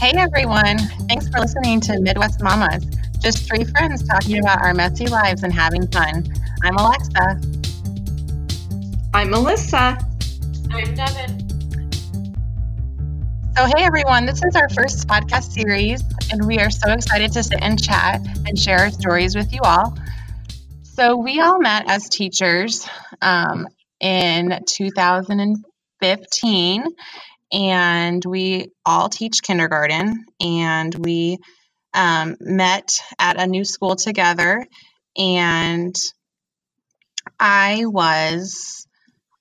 Hey 0.00 0.12
everyone, 0.16 0.78
thanks 1.08 1.28
for 1.28 1.40
listening 1.40 1.80
to 1.82 2.00
Midwest 2.00 2.42
Mamas, 2.42 2.86
just 3.18 3.46
three 3.46 3.64
friends 3.64 4.02
talking 4.08 4.38
about 4.38 4.62
our 4.62 4.72
messy 4.72 5.06
lives 5.06 5.42
and 5.42 5.52
having 5.52 5.86
fun. 5.88 6.26
I'm 6.62 6.74
Alexa. 6.78 7.38
I'm 9.12 9.28
Melissa. 9.28 9.98
I'm 10.70 10.94
Devin. 10.94 11.46
So, 13.54 13.66
hey 13.66 13.84
everyone, 13.84 14.24
this 14.24 14.42
is 14.42 14.56
our 14.56 14.70
first 14.70 15.06
podcast 15.06 15.52
series, 15.52 16.02
and 16.32 16.46
we 16.46 16.58
are 16.60 16.70
so 16.70 16.92
excited 16.92 17.32
to 17.32 17.42
sit 17.42 17.58
and 17.60 17.78
chat 17.78 18.22
and 18.46 18.58
share 18.58 18.78
our 18.78 18.90
stories 18.90 19.36
with 19.36 19.52
you 19.52 19.60
all. 19.62 19.98
So, 20.82 21.18
we 21.18 21.40
all 21.40 21.60
met 21.60 21.90
as 21.90 22.08
teachers 22.08 22.88
um, 23.20 23.68
in 24.00 24.64
2015, 24.66 26.84
and 27.52 28.24
we 28.24 28.72
all 28.84 29.08
teach 29.08 29.42
kindergarten, 29.42 30.26
and 30.40 30.94
we 30.94 31.38
um, 31.94 32.36
met 32.40 33.00
at 33.18 33.40
a 33.40 33.46
new 33.46 33.64
school 33.64 33.96
together. 33.96 34.66
And 35.16 35.94
I 37.38 37.84
was 37.86 38.86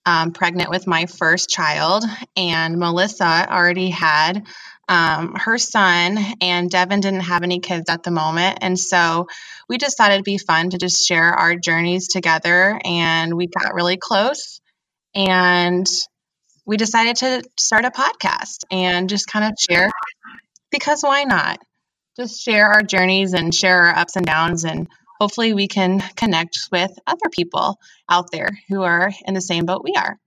um, 0.06 0.32
pregnant 0.32 0.70
with 0.70 0.88
my 0.88 1.06
first 1.06 1.50
child, 1.50 2.04
and 2.36 2.78
Melissa 2.78 3.48
already 3.50 3.90
had 3.90 4.48
um, 4.88 5.36
her 5.36 5.60
son, 5.60 6.18
and 6.42 6.70
Devin 6.70 7.00
didn't 7.00 7.20
have 7.22 7.44
any 7.44 7.60
kids 7.60 7.90
at 7.90 8.02
the 8.02 8.12
moment. 8.12 8.58
And 8.62 8.78
so 8.78 9.28
we 9.68 9.78
decided 9.78 10.16
it'd 10.16 10.26
be 10.26 10.40
fun 10.40 10.72
to 10.72 10.80
just 10.80 11.08
share 11.08 11.32
our 11.32 11.56
journeys 11.56 12.08
together, 12.08 12.80
and 12.84 13.36
we 13.36 13.48
got 13.48 13.76
really 13.76 13.98
close. 13.98 14.60
And 15.14 15.86
we 16.70 16.78
decided 16.78 17.16
to 17.16 17.42
start 17.58 17.84
a 17.84 17.90
podcast 17.90 18.64
and 18.70 19.10
just 19.10 19.26
kind 19.26 19.44
of 19.44 19.58
share 19.60 19.90
because 20.70 21.02
why 21.02 21.24
not? 21.24 21.58
Just 22.16 22.44
share 22.44 22.68
our 22.68 22.84
journeys 22.84 23.34
and 23.34 23.52
share 23.52 23.86
our 23.86 23.98
ups 23.98 24.16
and 24.16 24.24
downs, 24.24 24.66
and 24.66 24.88
hopefully 25.20 25.54
we 25.54 25.68
can 25.68 26.00
connect 26.16 26.70
with 26.72 26.92
other 27.08 27.28
people 27.32 27.80
out 28.08 28.30
there 28.32 28.52
who 28.68 28.84
are 28.84 29.12
in 29.26 29.34
the 29.34 29.42
same 29.42 29.66
boat 29.66 29.84
we 29.84 29.96
are. 29.98 30.20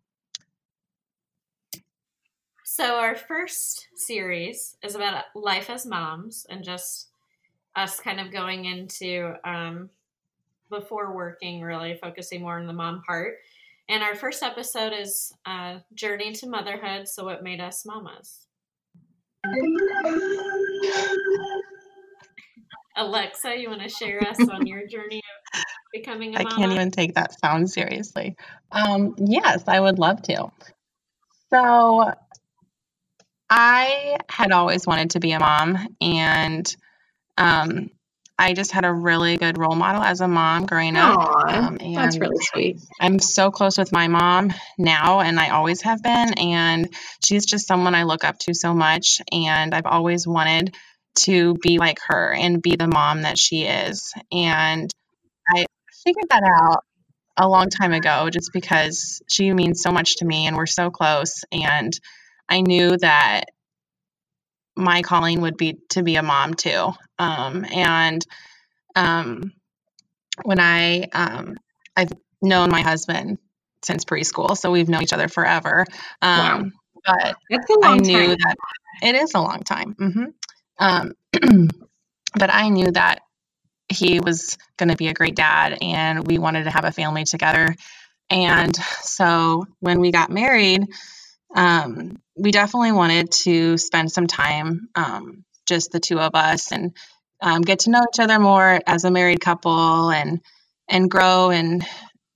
So, 2.65 2.97
our 2.97 3.15
first 3.15 3.87
series 3.95 4.77
is 4.83 4.97
about 4.97 5.27
life 5.37 5.70
as 5.70 5.87
moms 5.87 6.45
and 6.51 6.65
just 6.65 7.11
us 7.77 8.01
kind 8.01 8.19
of 8.19 8.33
going 8.33 8.65
into 8.65 9.35
um, 9.45 9.91
before 10.70 11.15
working, 11.15 11.61
really 11.61 11.95
focusing 12.03 12.43
more 12.43 12.59
on 12.59 12.67
the 12.67 12.73
mom 12.73 13.05
part. 13.07 13.37
And 13.89 14.03
our 14.03 14.15
first 14.15 14.43
episode 14.43 14.93
is 14.93 15.33
uh, 15.45 15.79
Journey 15.95 16.33
to 16.35 16.49
Motherhood. 16.49 17.09
So, 17.09 17.25
what 17.25 17.43
made 17.43 17.61
us 17.61 17.85
mamas? 17.85 18.47
Alexa, 22.97 23.59
you 23.59 23.69
want 23.69 23.83
to 23.83 23.89
share 23.89 24.21
us 24.21 24.39
on 24.49 24.67
your 24.67 24.87
journey 24.87 25.21
of 25.55 25.63
becoming 25.93 26.35
a 26.35 26.39
I 26.39 26.45
mama? 26.45 26.55
I 26.55 26.59
can't 26.59 26.73
even 26.73 26.91
take 26.91 27.15
that 27.15 27.39
sound 27.39 27.71
seriously. 27.71 28.37
Um, 28.71 29.15
yes, 29.19 29.65
I 29.67 29.81
would 29.81 29.99
love 29.99 30.23
to. 30.23 30.51
So, 31.51 32.13
I 33.51 34.17
had 34.31 34.53
always 34.53 34.87
wanted 34.87 35.11
to 35.11 35.21
be 35.21 35.33
a 35.33 35.41
mom, 35.41 35.89
and 36.01 36.77
um, 37.37 37.91
I 38.39 38.55
just 38.55 38.73
had 38.73 38.85
a 38.85 38.93
really 38.93 39.37
good 39.39 39.59
role 39.59 39.77
model 39.77 40.03
as 40.03 40.21
a 40.21 40.29
mom 40.29 40.67
growing 40.67 40.97
up. 40.97 41.19
Aw, 41.19 41.55
Um, 41.55 41.79
that's 41.95 42.21
really 42.21 42.39
sweet. 42.53 42.81
I'm 43.01 43.19
so 43.21 43.51
close 43.51 43.79
with 43.79 43.93
my 43.93 44.09
mom 44.09 44.53
now, 44.79 45.21
and 45.21 45.41
I 45.41 45.51
always 45.51 45.83
have 45.83 46.03
been. 46.03 46.35
And 46.35 46.95
she's 47.25 47.47
just 47.47 47.69
someone 47.69 47.95
I 47.95 48.05
look 48.05 48.25
up 48.25 48.39
to 48.41 48.55
so 48.55 48.75
much. 48.75 49.21
And 49.33 49.75
I've 49.75 49.87
always 49.87 50.27
wanted 50.27 50.75
to 51.21 51.55
be 51.63 51.79
like 51.79 51.99
her 52.09 52.35
and 52.35 52.63
be 52.63 52.77
the 52.77 52.89
mom 52.89 53.23
that 53.23 53.39
she 53.39 53.65
is. 53.65 54.13
And 54.33 54.91
I 55.55 55.67
figured 56.05 56.27
that 56.31 56.42
out 56.45 56.85
a 57.37 57.48
long 57.48 57.69
time 57.71 57.92
ago 57.92 58.31
just 58.31 58.53
because 58.53 59.23
she 59.31 59.53
means 59.53 59.83
so 59.83 59.92
much 59.92 60.17
to 60.17 60.25
me 60.27 60.47
and 60.47 60.57
we're 60.57 60.67
so 60.67 60.91
close. 60.91 61.45
And 61.53 61.92
I 62.48 62.61
knew 62.63 62.97
that 62.98 63.47
my 64.77 65.03
calling 65.03 65.41
would 65.43 65.57
be 65.57 65.79
to 65.91 66.03
be 66.03 66.17
a 66.17 66.23
mom 66.23 66.55
too. 66.55 66.93
Um, 67.19 67.65
and 67.73 68.25
um, 68.97 69.53
when 70.45 70.61
I, 70.61 71.09
um, 71.13 71.57
I've 71.97 72.13
known 72.41 72.71
my 72.71 72.81
husband 72.83 73.39
since 73.83 74.05
preschool, 74.05 74.57
so 74.57 74.71
we've 74.71 74.89
known 74.89 75.03
each 75.03 75.13
other 75.13 75.29
forever. 75.29 75.85
Wow. 76.23 76.59
Um, 76.59 76.73
But 77.05 77.37
That's 77.51 77.71
a 77.71 77.79
I 77.83 77.89
long 77.89 77.99
knew 77.99 78.29
time. 78.29 78.37
that 78.37 78.57
it 79.03 79.15
is 79.15 79.35
a 79.35 79.41
long 79.41 79.61
time. 79.61 79.95
hmm 79.99 80.25
Um, 80.79 81.13
but 82.35 82.53
I 82.53 82.69
knew 82.69 82.91
that 82.93 83.21
he 83.89 84.21
was 84.21 84.57
going 84.79 84.89
to 84.89 84.97
be 84.97 85.09
a 85.09 85.15
great 85.15 85.37
dad, 85.37 85.79
and 85.83 86.27
we 86.27 86.39
wanted 86.39 86.65
to 86.65 86.71
have 86.71 86.85
a 86.85 86.93
family 86.93 87.25
together. 87.25 87.75
And 88.31 88.75
so 89.03 89.67
when 89.81 90.01
we 90.01 90.11
got 90.11 90.31
married, 90.31 90.87
um, 91.55 92.18
we 92.36 92.52
definitely 92.52 92.92
wanted 92.92 93.30
to 93.33 93.79
spend 93.79 94.13
some 94.13 94.27
time, 94.29 94.89
um, 94.95 95.45
just 95.67 95.92
the 95.92 96.01
two 96.01 96.20
of 96.20 96.35
us, 96.35 96.73
and 96.73 96.96
um, 97.42 97.63
get 97.63 97.80
to 97.80 97.90
know 97.90 98.02
each 98.14 98.20
other 98.20 98.39
more 98.39 98.80
as 98.86 99.05
a 99.05 99.11
married 99.11 99.40
couple, 99.40 100.11
and 100.11 100.41
and 100.89 101.11
grow 101.11 101.51
and 101.51 101.86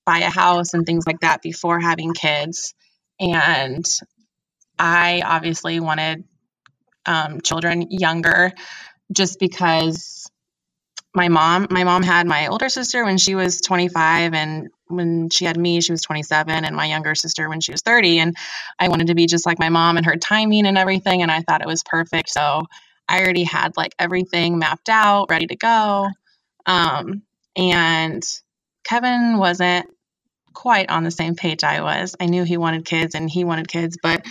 buy 0.07 0.21
a 0.21 0.31
house 0.31 0.75
and 0.75 0.87
things 0.87 1.07
like 1.07 1.21
that 1.21 1.43
before 1.43 1.81
having 1.81 2.15
kids. 2.15 2.75
And 3.21 3.87
I 4.79 5.23
obviously 5.25 5.81
wanted 5.81 6.25
um, 7.07 7.41
children 7.43 7.89
younger, 7.91 8.53
just 9.13 9.39
because 9.41 10.27
my 11.15 11.29
mom 11.29 11.67
my 11.71 11.85
mom 11.85 12.03
had 12.03 12.27
my 12.27 12.49
older 12.49 12.69
sister 12.69 13.05
when 13.05 13.19
she 13.19 13.35
was 13.35 13.61
25 13.61 14.35
and 14.35 14.69
when 14.89 15.31
she 15.31 15.45
had 15.45 15.57
me 15.57 15.81
she 15.81 15.93
was 15.93 16.03
27 16.03 16.65
and 16.65 16.77
my 16.77 16.87
younger 16.87 17.15
sister 17.15 17.49
when 17.49 17.61
she 17.61 17.73
was 17.73 17.83
30 17.83 18.19
and 18.21 18.37
i 18.79 18.89
wanted 18.89 19.09
to 19.09 19.15
be 19.15 19.27
just 19.27 19.47
like 19.47 19.59
my 19.59 19.69
mom 19.69 19.97
and 19.97 20.07
her 20.07 20.17
timing 20.17 20.67
and 20.67 20.79
everything 20.79 21.23
and 21.23 21.31
i 21.31 21.41
thought 21.41 21.61
it 21.63 21.67
was 21.67 21.83
perfect 21.85 22.29
so 22.29 22.65
i 23.09 23.21
already 23.21 23.45
had 23.45 23.77
like 23.77 23.95
everything 23.99 24.59
mapped 24.59 24.89
out 24.89 25.27
ready 25.31 25.47
to 25.47 25.57
go. 25.57 26.09
Um, 26.67 27.23
and 27.57 28.23
kevin 28.85 29.39
wasn't 29.39 29.89
quite 30.53 30.91
on 30.91 31.05
the 31.05 31.11
same 31.11 31.37
page 31.37 31.65
i 31.65 31.81
was. 31.83 32.17
I 32.21 32.27
knew 32.27 32.45
he 32.45 32.57
wanted 32.57 32.85
kids 32.85 33.15
and 33.15 33.31
he 33.31 33.45
wanted 33.45 33.69
kids 33.69 33.99
but 34.03 34.25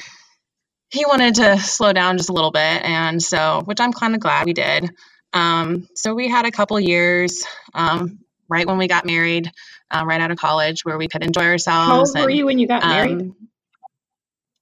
he 0.90 1.06
wanted 1.06 1.36
to 1.36 1.60
slow 1.60 1.94
down 1.94 2.18
just 2.18 2.30
a 2.30 2.34
little 2.34 2.52
bit 2.52 2.84
and 2.84 3.22
so 3.22 3.62
which 3.66 3.80
i'm 3.82 3.94
kind 3.94 4.16
of 4.16 4.22
glad 4.22 4.46
we 4.46 4.54
did. 4.54 4.90
Um, 5.34 5.88
so 5.96 6.16
we 6.16 6.30
had 6.30 6.46
a 6.46 6.52
couple 6.52 6.80
years 6.80 7.44
um, 7.74 8.20
right 8.50 8.66
when 8.66 8.78
we 8.78 8.88
got 8.88 9.06
married, 9.06 9.52
uh, 9.92 10.04
right 10.06 10.22
out 10.22 10.32
of 10.32 10.38
college, 10.38 10.84
where 10.84 10.98
we 10.98 11.08
could 11.08 11.24
enjoy 11.24 11.44
ourselves. 11.46 12.14
How 12.14 12.22
old 12.22 12.28
were 12.28 12.30
you 12.32 12.46
when 12.46 12.60
you 12.60 12.68
got 12.68 12.84
married? 12.84 13.22
um, 13.22 13.36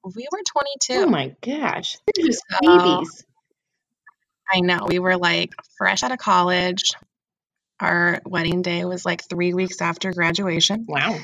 we 0.03 0.27
were 0.31 0.41
22. 0.87 0.93
Oh 0.93 1.05
my 1.07 1.33
gosh. 1.41 1.97
You're 2.15 2.27
just 2.27 2.43
So- 2.61 2.77
babies. 2.77 3.25
I 4.51 4.59
know 4.59 4.85
we 4.87 4.99
were 4.99 5.17
like 5.17 5.53
fresh 5.77 6.03
out 6.03 6.11
of 6.11 6.19
college. 6.19 6.91
Our 7.79 8.21
wedding 8.25 8.61
day 8.61 8.85
was 8.85 9.05
like 9.05 9.23
three 9.27 9.53
weeks 9.53 9.81
after 9.81 10.11
graduation. 10.13 10.85
Wow. 10.87 11.17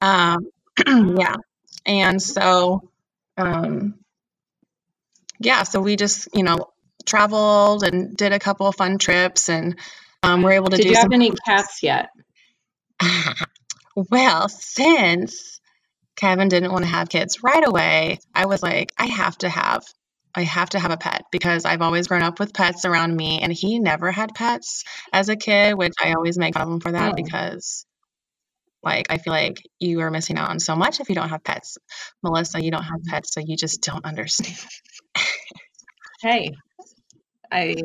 Um, 0.00 0.48
yeah, 1.18 1.36
and 1.84 2.22
so, 2.22 2.88
um, 3.36 3.96
yeah, 5.40 5.64
so 5.64 5.80
we 5.80 5.96
just 5.96 6.28
you 6.34 6.42
know 6.42 6.70
traveled 7.04 7.82
and 7.82 8.16
did 8.16 8.32
a 8.32 8.38
couple 8.38 8.66
of 8.66 8.76
fun 8.76 8.96
trips, 8.98 9.48
and 9.50 9.78
um, 10.22 10.42
we're 10.42 10.52
able 10.52 10.70
to 10.70 10.76
Did 10.76 10.84
do 10.84 10.88
you 10.90 10.96
have 10.96 11.12
any 11.12 11.32
cats 11.46 11.82
yet? 11.82 12.10
well, 13.96 14.48
since 14.48 15.60
Kevin 16.16 16.48
didn't 16.48 16.72
want 16.72 16.84
to 16.84 16.90
have 16.90 17.08
kids 17.08 17.42
right 17.42 17.66
away, 17.66 18.18
I 18.34 18.46
was 18.46 18.62
like, 18.62 18.92
I 18.98 19.06
have 19.06 19.36
to 19.38 19.48
have 19.48 19.84
I 20.32 20.42
have 20.44 20.70
to 20.70 20.78
have 20.78 20.92
a 20.92 20.96
pet 20.96 21.24
because 21.32 21.64
I've 21.64 21.82
always 21.82 22.06
grown 22.06 22.22
up 22.22 22.38
with 22.38 22.54
pets 22.54 22.84
around 22.84 23.16
me 23.16 23.40
and 23.42 23.52
he 23.52 23.80
never 23.80 24.12
had 24.12 24.32
pets 24.32 24.84
as 25.12 25.28
a 25.28 25.34
kid, 25.34 25.74
which 25.76 25.94
I 26.00 26.12
always 26.12 26.38
make 26.38 26.54
fun 26.54 26.62
of 26.62 26.68
him 26.68 26.80
for 26.80 26.92
that 26.92 27.12
Oh. 27.12 27.16
because 27.16 27.84
like 28.82 29.06
I 29.10 29.18
feel 29.18 29.32
like 29.32 29.56
you 29.80 30.00
are 30.00 30.10
missing 30.10 30.38
out 30.38 30.50
on 30.50 30.60
so 30.60 30.76
much 30.76 31.00
if 31.00 31.08
you 31.08 31.16
don't 31.16 31.30
have 31.30 31.42
pets. 31.42 31.78
Melissa, 32.22 32.62
you 32.62 32.70
don't 32.70 32.84
have 32.84 33.02
pets, 33.08 33.32
so 33.34 33.40
you 33.44 33.56
just 33.56 33.82
don't 33.82 34.04
understand. 34.04 34.56
Hey, 36.22 36.50
I. 37.50 37.76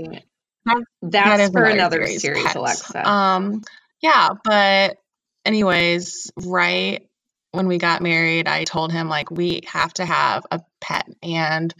That- 0.65 0.83
That's 1.01 1.43
is 1.43 1.49
for 1.51 1.63
another 1.63 2.05
series, 2.05 2.21
series. 2.21 2.55
Alexa. 2.55 3.09
Um, 3.09 3.61
yeah, 4.01 4.29
but 4.43 4.97
anyways, 5.45 6.31
right 6.45 7.07
when 7.51 7.67
we 7.67 7.77
got 7.77 8.01
married, 8.01 8.47
I 8.47 8.65
told 8.65 8.91
him 8.91 9.07
like 9.07 9.31
we 9.31 9.61
have 9.67 9.93
to 9.93 10.05
have 10.05 10.45
a 10.51 10.61
pet, 10.81 11.07
and 11.23 11.73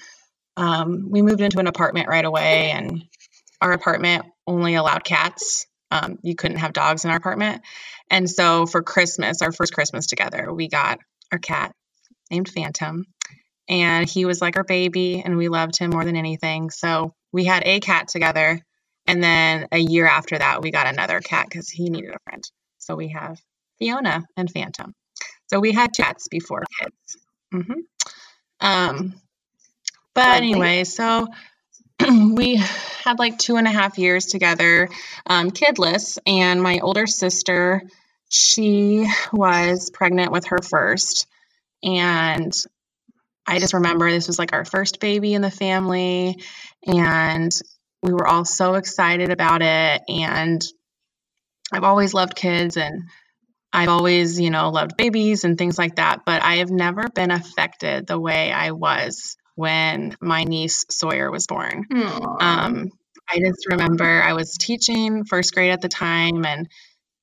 um, 0.55 1.09
we 1.09 1.21
moved 1.21 1.41
into 1.41 1.59
an 1.59 1.67
apartment 1.67 2.07
right 2.07 2.23
away, 2.23 2.71
and 2.71 3.03
our 3.59 3.73
apartment 3.73 4.25
only 4.47 4.75
allowed 4.75 5.03
cats. 5.03 5.67
Um, 5.91 6.17
you 6.23 6.35
couldn't 6.35 6.57
have 6.57 6.73
dogs 6.73 7.03
in 7.03 7.11
our 7.11 7.17
apartment, 7.17 7.61
and 8.09 8.29
so 8.29 8.65
for 8.65 8.83
Christmas, 8.83 9.41
our 9.41 9.51
first 9.51 9.73
Christmas 9.73 10.07
together, 10.07 10.53
we 10.53 10.67
got 10.67 10.99
our 11.31 11.39
cat 11.39 11.73
named 12.31 12.47
Phantom, 12.47 13.05
and 13.67 14.09
he 14.09 14.25
was 14.25 14.41
like 14.41 14.55
our 14.55 14.63
baby, 14.63 15.21
and 15.23 15.37
we 15.37 15.49
loved 15.49 15.77
him 15.77 15.89
more 15.89 16.05
than 16.05 16.15
anything. 16.15 16.69
So 16.69 17.13
we 17.33 17.43
had 17.43 17.63
a 17.65 17.81
cat 17.81 18.07
together, 18.07 18.61
and 19.07 19.21
then 19.21 19.67
a 19.71 19.79
year 19.79 20.07
after 20.07 20.37
that, 20.37 20.61
we 20.61 20.71
got 20.71 20.87
another 20.87 21.19
cat 21.19 21.47
because 21.49 21.69
he 21.69 21.89
needed 21.89 22.11
a 22.11 22.19
friend. 22.29 22.43
So 22.77 22.95
we 22.95 23.09
have 23.09 23.39
Fiona 23.79 24.23
and 24.37 24.49
Phantom. 24.49 24.93
So 25.47 25.59
we 25.59 25.71
had 25.71 25.91
cats 25.95 26.27
before 26.27 26.63
kids. 26.79 27.17
hmm 27.51 27.81
Um, 28.59 29.13
but 30.13 30.37
anyway, 30.37 30.83
so 30.85 31.27
we 32.09 32.55
had 32.55 33.19
like 33.19 33.37
two 33.37 33.57
and 33.57 33.67
a 33.67 33.71
half 33.71 33.97
years 33.97 34.25
together, 34.25 34.89
um, 35.25 35.51
kidless, 35.51 36.17
and 36.25 36.61
my 36.61 36.79
older 36.79 37.07
sister, 37.07 37.83
she 38.29 39.07
was 39.31 39.91
pregnant 39.91 40.31
with 40.31 40.47
her 40.47 40.59
first, 40.59 41.27
and 41.83 42.53
I 43.47 43.59
just 43.59 43.73
remember 43.73 44.09
this 44.09 44.27
was 44.27 44.39
like 44.39 44.53
our 44.53 44.65
first 44.65 44.99
baby 44.99 45.33
in 45.33 45.41
the 45.41 45.51
family, 45.51 46.41
and 46.85 47.57
we 48.01 48.11
were 48.13 48.27
all 48.27 48.45
so 48.45 48.75
excited 48.75 49.31
about 49.31 49.61
it. 49.61 50.01
And 50.09 50.63
I've 51.71 51.83
always 51.83 52.13
loved 52.13 52.35
kids, 52.35 52.77
and 52.77 53.03
I've 53.75 53.89
always, 53.89 54.39
you 54.39 54.51
know, 54.51 54.69
loved 54.69 54.95
babies 54.95 55.43
and 55.43 55.57
things 55.57 55.77
like 55.77 55.97
that, 55.97 56.21
but 56.25 56.41
I 56.41 56.57
have 56.57 56.69
never 56.69 57.09
been 57.09 57.29
affected 57.29 58.07
the 58.07 58.19
way 58.19 58.51
I 58.51 58.71
was 58.71 59.35
when 59.55 60.15
my 60.21 60.45
niece 60.45 60.85
Sawyer 60.89 61.29
was 61.29 61.45
born. 61.45 61.85
Um, 62.39 62.89
I 63.29 63.39
just 63.39 63.67
remember 63.69 64.05
I 64.05 64.33
was 64.33 64.57
teaching 64.57 65.25
first 65.25 65.53
grade 65.53 65.71
at 65.71 65.81
the 65.81 65.89
time, 65.89 66.45
and 66.45 66.69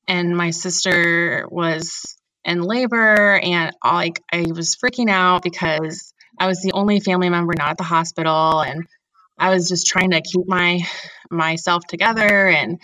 and 0.07 0.37
my 0.37 0.51
sister 0.51 1.47
was 1.51 2.19
in 2.45 2.61
labor, 2.61 3.39
and 3.39 3.75
all, 3.81 3.95
like 3.95 4.23
I 4.31 4.45
was 4.55 4.77
freaking 4.77 5.09
out 5.09 5.43
because 5.43 6.13
I 6.39 6.49
was 6.49 6.61
the 6.61 6.73
only 6.73 7.01
family 7.01 7.31
member 7.31 7.55
not 7.57 7.71
at 7.71 7.79
the 7.79 7.85
hospital, 7.85 8.61
and 8.61 8.87
I 9.39 9.51
was 9.51 9.69
just 9.69 9.87
trying 9.87 10.11
to 10.11 10.21
keep 10.21 10.47
my 10.47 10.81
myself 11.31 11.85
together. 11.89 12.49
And 12.49 12.79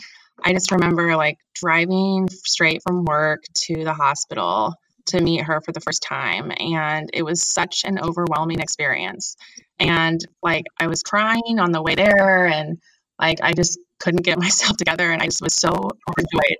I 0.44 0.52
just 0.52 0.70
remember 0.70 1.16
like 1.16 1.38
driving 1.54 2.28
straight 2.30 2.82
from 2.82 3.04
work 3.04 3.44
to 3.66 3.84
the 3.84 3.92
hospital 3.92 4.74
to 5.06 5.20
meet 5.20 5.42
her 5.42 5.60
for 5.60 5.72
the 5.72 5.80
first 5.80 6.02
time, 6.02 6.52
and 6.58 7.10
it 7.12 7.22
was 7.22 7.46
such 7.46 7.82
an 7.84 7.98
overwhelming 7.98 8.60
experience. 8.60 9.36
And 9.78 10.20
like 10.42 10.66
I 10.78 10.86
was 10.86 11.02
crying 11.02 11.58
on 11.58 11.72
the 11.72 11.82
way 11.82 11.94
there, 11.94 12.46
and 12.46 12.78
like 13.18 13.38
I 13.42 13.52
just 13.52 13.78
couldn't 14.00 14.24
get 14.24 14.38
myself 14.40 14.76
together, 14.76 15.10
and 15.10 15.22
I 15.22 15.26
just 15.26 15.42
was 15.42 15.54
so 15.54 15.70
overjoyed 15.70 16.58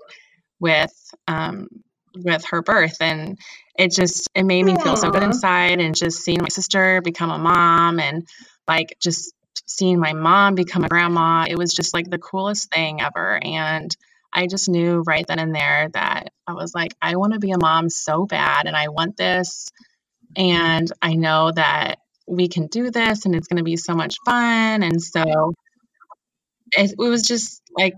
with 0.61 0.93
um, 1.27 1.69
with 2.15 2.45
her 2.51 2.63
birth, 2.63 2.97
and 3.01 3.39
it 3.79 3.93
just 3.93 4.29
it 4.35 4.45
made 4.45 4.65
me 4.65 4.77
feel 4.77 4.97
so 4.97 5.11
good 5.11 5.23
inside, 5.23 5.81
and 5.81 5.95
just 5.95 6.23
seeing 6.23 6.43
my 6.43 6.49
sister 6.49 7.01
become 7.03 7.31
a 7.31 7.39
mom, 7.39 8.01
and 8.01 8.27
like 8.67 8.97
just 9.01 9.35
seeing 9.67 9.99
my 9.99 10.13
mom 10.13 10.55
become 10.55 10.85
a 10.85 10.89
grandma, 10.89 11.47
it 11.49 11.59
was 11.59 11.73
just 11.73 11.95
like 11.95 12.11
the 12.11 12.19
coolest 12.19 12.73
thing 12.73 13.01
ever, 13.01 13.39
and 13.43 13.95
I 14.33 14.47
just 14.47 14.69
knew 14.69 15.03
right 15.07 15.27
then 15.27 15.39
and 15.39 15.55
there 15.55 15.89
that 15.95 16.31
I 16.47 16.53
was 16.53 16.75
like, 16.75 16.95
I 17.01 17.17
want 17.17 17.33
to 17.33 17.39
be 17.39 17.53
a 17.53 17.59
mom 17.59 17.89
so 17.89 18.27
bad, 18.27 18.67
and 18.67 18.77
I 18.77 18.89
want 18.89 19.17
this, 19.17 19.69
and 20.37 20.91
I 21.03 21.15
know 21.15 21.53
that 21.53 21.99
we 22.27 22.49
can 22.49 22.67
do 22.67 22.91
this, 22.91 23.25
and 23.25 23.35
it's 23.35 23.49
going 23.49 23.59
to 23.59 23.65
be 23.65 23.77
so 23.77 23.95
much 23.95 24.17
fun, 24.25 24.83
and 24.83 25.03
so 25.03 25.55
it, 26.77 26.93
it 26.93 26.99
was 26.99 27.23
just 27.23 27.63
like 27.77 27.95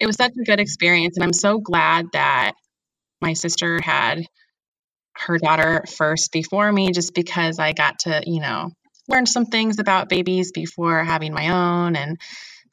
it 0.00 0.06
was 0.06 0.16
such 0.16 0.32
a 0.40 0.44
good 0.44 0.60
experience 0.60 1.16
and 1.16 1.24
i'm 1.24 1.32
so 1.32 1.58
glad 1.58 2.06
that 2.12 2.52
my 3.20 3.32
sister 3.32 3.80
had 3.82 4.24
her 5.16 5.38
daughter 5.38 5.84
first 5.96 6.32
before 6.32 6.70
me 6.70 6.90
just 6.92 7.14
because 7.14 7.58
i 7.58 7.72
got 7.72 8.00
to 8.00 8.22
you 8.26 8.40
know 8.40 8.70
learn 9.08 9.26
some 9.26 9.46
things 9.46 9.78
about 9.78 10.08
babies 10.08 10.52
before 10.52 11.02
having 11.02 11.32
my 11.32 11.48
own 11.48 11.96
and 11.96 12.20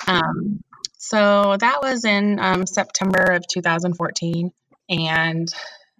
um, 0.07 0.61
so 0.97 1.55
that 1.59 1.81
was 1.81 2.05
in 2.05 2.39
um, 2.39 2.65
september 2.65 3.23
of 3.23 3.45
2014 3.47 4.51
and 4.89 5.53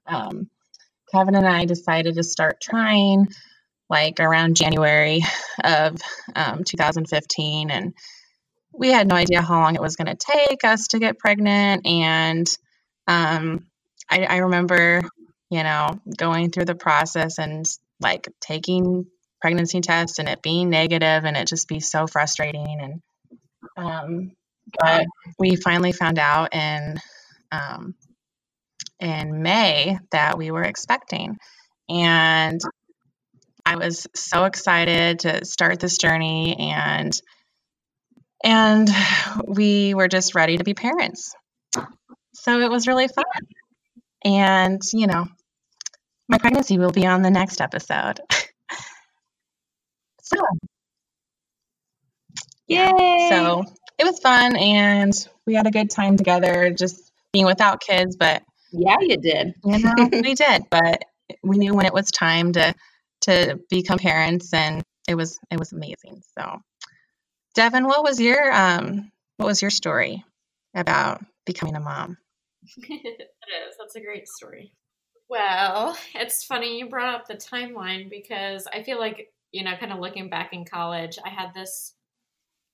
um, 0.08 0.50
kevin 1.12 1.36
and 1.36 1.48
i 1.48 1.66
decided 1.66 2.16
to 2.16 2.24
start 2.24 2.62
trying 2.62 3.28
like 3.90 4.20
around 4.20 4.56
january 4.56 5.22
of 5.64 5.98
um, 6.36 6.64
2015 6.64 7.72
and 7.72 7.94
we 8.74 8.90
had 8.90 9.08
no 9.08 9.16
idea 9.16 9.42
how 9.42 9.60
long 9.60 9.76
it 9.76 9.82
was 9.82 9.96
going 9.96 10.08
to 10.08 10.16
take 10.16 10.64
us 10.64 10.88
to 10.90 11.00
get 11.00 11.20
pregnant. 11.20 11.86
And 11.86 12.48
um, 13.08 13.66
I, 14.10 14.24
I 14.24 14.38
remember, 14.38 15.02
you 15.50 15.64
know, 15.64 16.00
going 16.18 16.52
through 16.52 16.66
the 16.66 16.76
process 16.76 17.38
and 17.38 17.66
like 18.00 18.28
taking 18.40 19.06
pregnancy 19.42 19.82
test 19.82 20.20
and 20.20 20.30
it 20.30 20.42
being 20.42 20.70
negative 20.70 21.26
and 21.26 21.36
it 21.36 21.48
just 21.48 21.68
be 21.68 21.80
so 21.80 22.08
frustrating. 22.08 22.80
And, 22.80 23.02
um, 23.78 24.32
but 24.80 25.06
we 25.40 25.56
finally 25.56 25.92
found 25.92 26.20
out 26.20 26.54
in, 26.54 26.98
um, 27.52 27.96
in 29.00 29.42
May 29.42 29.98
that 30.12 30.38
we 30.38 30.52
were 30.52 30.64
expecting. 30.64 31.38
And 31.90 32.62
I 33.66 33.76
was 33.76 34.08
so 34.16 34.46
excited 34.46 35.20
to 35.20 35.46
start 35.46 35.80
this 35.80 35.98
journey 35.98 36.58
and 36.72 37.20
and 38.44 38.90
we 39.46 39.94
were 39.94 40.08
just 40.08 40.36
ready 40.36 40.58
to 40.58 40.64
be 40.64 40.74
parents. 40.74 41.36
So 42.34 42.60
it 42.60 42.72
was 42.72 42.88
really 42.88 43.08
fun. 43.08 43.24
And, 44.24 44.82
you 44.94 45.08
know, 45.08 45.28
my 46.28 46.38
pregnancy 46.38 46.78
will 46.78 46.92
be 46.92 47.06
on 47.06 47.22
the 47.22 47.30
next 47.30 47.62
episode. 47.62 48.20
so, 50.34 50.44
Yay! 52.68 53.28
so 53.30 53.64
it 53.98 54.06
was 54.06 54.20
fun 54.20 54.56
and 54.56 55.14
we 55.46 55.54
had 55.54 55.68
a 55.68 55.72
good 55.72 55.90
time 55.90 56.18
together 56.18 56.72
just 56.72 57.12
being 57.34 57.46
without 57.46 57.82
kids, 57.82 58.16
but 58.16 58.44
yeah, 58.72 58.98
you 59.02 59.18
did. 59.18 59.54
you 59.64 59.80
know, 59.80 60.10
we 60.12 60.34
did, 60.36 60.64
but 60.70 61.04
we 61.44 61.58
knew 61.58 61.74
when 61.74 61.86
it 61.86 61.94
was 61.94 62.12
time 62.12 62.54
to 62.54 62.74
to 63.22 63.60
become 63.70 64.00
parents 64.00 64.54
and 64.54 64.84
it 65.08 65.16
was 65.16 65.40
it 65.50 65.60
was 65.60 65.74
amazing. 65.74 66.22
So 66.38 66.60
Devin, 67.56 67.86
what 67.86 68.04
was 68.04 68.20
your 68.20 68.52
um 68.52 69.12
what 69.38 69.48
was 69.48 69.62
your 69.62 69.72
story 69.72 70.24
about 70.76 71.24
becoming 71.46 71.76
a 71.76 71.80
mom? 71.80 72.18
it 72.78 73.28
is. 73.68 73.76
That's 73.80 73.96
a 73.96 74.02
great 74.02 74.28
story. 74.28 74.72
Well, 75.30 75.98
it's 76.14 76.44
funny 76.44 76.78
you 76.78 76.90
brought 76.90 77.16
up 77.16 77.28
the 77.28 77.36
timeline 77.36 78.10
because 78.10 78.68
I 78.72 78.84
feel 78.84 79.00
like, 79.00 79.30
you 79.52 79.64
know, 79.64 79.76
kind 79.80 79.92
of 79.92 80.00
looking 80.00 80.30
back 80.30 80.54
in 80.54 80.66
college, 80.66 81.18
I 81.26 81.30
had 81.30 81.54
this 81.54 81.96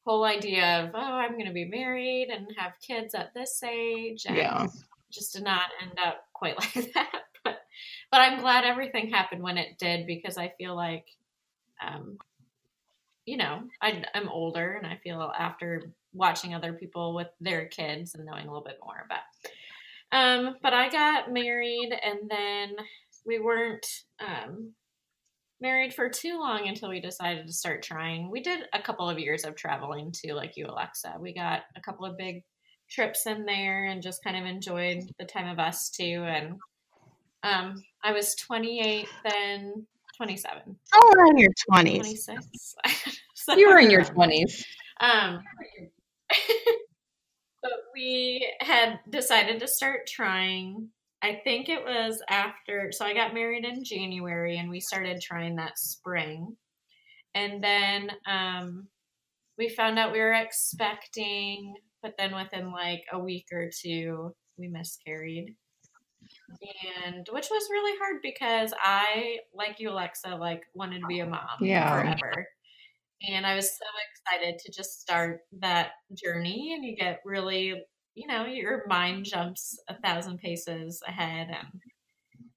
whole 0.06 0.24
idea 0.24 0.84
of, 0.84 0.92
oh, 0.94 1.00
I'm 1.00 1.34
going 1.34 1.48
to 1.48 1.54
be 1.54 1.66
married 1.66 2.30
and 2.30 2.48
have 2.58 2.74
kids 2.86 3.14
at 3.14 3.34
this 3.34 3.62
age. 3.64 4.26
And 4.26 4.38
Yeah. 4.38 4.68
just 5.12 5.34
did 5.34 5.44
not 5.44 5.70
end 5.82 5.98
up 6.06 6.26
quite 6.34 6.58
like 6.76 6.94
that. 6.94 7.12
But, 7.44 7.60
but 8.12 8.22
I'm 8.22 8.40
glad 8.40 8.64
everything 8.64 9.10
happened 9.10 9.44
when 9.44 9.58
it 9.58 9.78
did 9.78 10.08
because 10.08 10.38
I 10.38 10.54
feel 10.58 10.76
like, 10.76 11.06
um, 11.86 12.18
you 13.26 13.38
know, 13.38 13.64
I, 13.82 14.04
I'm 14.14 14.30
older 14.30 14.74
and 14.74 14.88
I 14.88 14.98
feel 15.04 15.32
after 15.38 15.92
watching 16.14 16.54
other 16.54 16.74
people 16.74 17.14
with 17.14 17.28
their 17.42 17.66
kids 17.66 18.16
and 18.16 18.26
knowing 18.26 18.46
a 18.46 18.48
little 18.48 18.64
bit 18.64 18.80
more 18.84 19.06
about. 19.06 19.20
Um, 20.12 20.56
but 20.64 20.74
I 20.74 20.90
got 20.90 21.34
married 21.34 21.92
and 21.92 22.30
then 22.30 22.76
we 23.26 23.40
weren't 23.40 23.86
um, 24.22 24.72
married 25.60 25.94
for 25.94 26.10
too 26.10 26.40
long 26.40 26.68
until 26.68 26.90
we 26.90 27.00
decided 27.02 27.48
to 27.48 27.54
start 27.54 27.84
trying. 27.84 28.30
We 28.30 28.42
did 28.42 28.62
a 28.74 28.82
couple 28.82 29.10
of 29.10 29.20
years 29.20 29.44
of 29.44 29.56
traveling 29.56 30.12
too, 30.12 30.34
like 30.34 30.54
you, 30.56 30.68
Alexa. 30.68 31.16
We 31.20 31.34
got 31.34 31.62
a 31.76 31.82
couple 31.82 32.06
of 32.06 32.18
big 32.18 32.44
trips 32.90 33.26
in 33.26 33.46
there 33.46 33.86
and 33.86 34.02
just 34.02 34.24
kind 34.24 34.38
of 34.38 34.46
enjoyed 34.46 35.04
the 35.20 35.26
time 35.26 35.48
of 35.48 35.60
us 35.60 35.90
too. 35.90 36.24
And 36.28 36.56
um, 37.44 37.84
I 38.04 38.12
was 38.12 38.36
28 38.36 39.08
then, 39.24 39.86
27, 40.18 40.76
Oh, 40.96 41.14
we're 41.16 41.26
in 41.28 41.38
your 41.38 41.52
twenties. 41.68 42.26
26. 42.26 42.76
You 43.56 43.70
were 43.70 43.80
in 43.80 43.90
your 43.90 44.04
20s. 44.04 44.66
Um, 45.00 45.40
but 47.62 47.72
we 47.94 48.46
had 48.60 49.00
decided 49.10 49.62
to 49.62 49.68
start 49.70 50.06
trying. 50.06 50.90
I 51.24 51.42
think 51.44 51.68
it 51.68 51.84
was 51.84 52.22
after, 52.30 52.92
so 52.92 53.06
I 53.06 53.14
got 53.14 53.34
married 53.34 53.66
in 53.66 53.84
January 53.84 54.58
and 54.58 54.70
we 54.70 54.80
started 54.80 55.20
trying 55.22 55.56
that 55.56 55.80
spring. 55.80 56.56
And 57.34 57.64
then 57.64 58.12
um, 58.28 58.88
we 59.58 59.70
found 59.70 59.98
out 59.98 60.12
we 60.12 60.20
were 60.20 60.34
expecting, 60.34 61.74
but 62.04 62.14
then 62.18 62.36
within 62.36 62.72
like 62.72 63.04
a 63.12 63.20
week 63.20 63.48
or 63.52 63.70
two, 63.82 64.34
we 64.58 64.68
miscarried. 64.68 65.56
And 67.06 67.28
which 67.32 67.48
was 67.50 67.68
really 67.72 67.98
hard 68.00 68.22
because 68.22 68.74
I, 68.80 69.38
like 69.54 69.80
you, 69.80 69.90
Alexa, 69.90 70.36
like 70.36 70.64
wanted 70.74 71.00
to 71.02 71.08
be 71.08 71.20
a 71.20 71.26
mom 71.26 71.48
Yeah. 71.62 71.92
forever. 71.92 72.48
And 73.28 73.46
I 73.46 73.56
was 73.56 73.70
so 73.70 73.86
excited 74.12 74.60
to 74.60 74.72
just 74.72 75.02
start 75.02 75.42
that 75.60 75.92
journey. 76.14 76.74
And 76.76 76.86
you 76.86 76.96
get 76.96 77.22
really, 77.26 77.74
you 78.18 78.26
know, 78.26 78.46
your 78.46 78.84
mind 78.88 79.26
jumps 79.26 79.80
a 79.88 80.02
thousand 80.02 80.40
paces 80.40 81.04
ahead. 81.08 81.50
And 81.50 81.82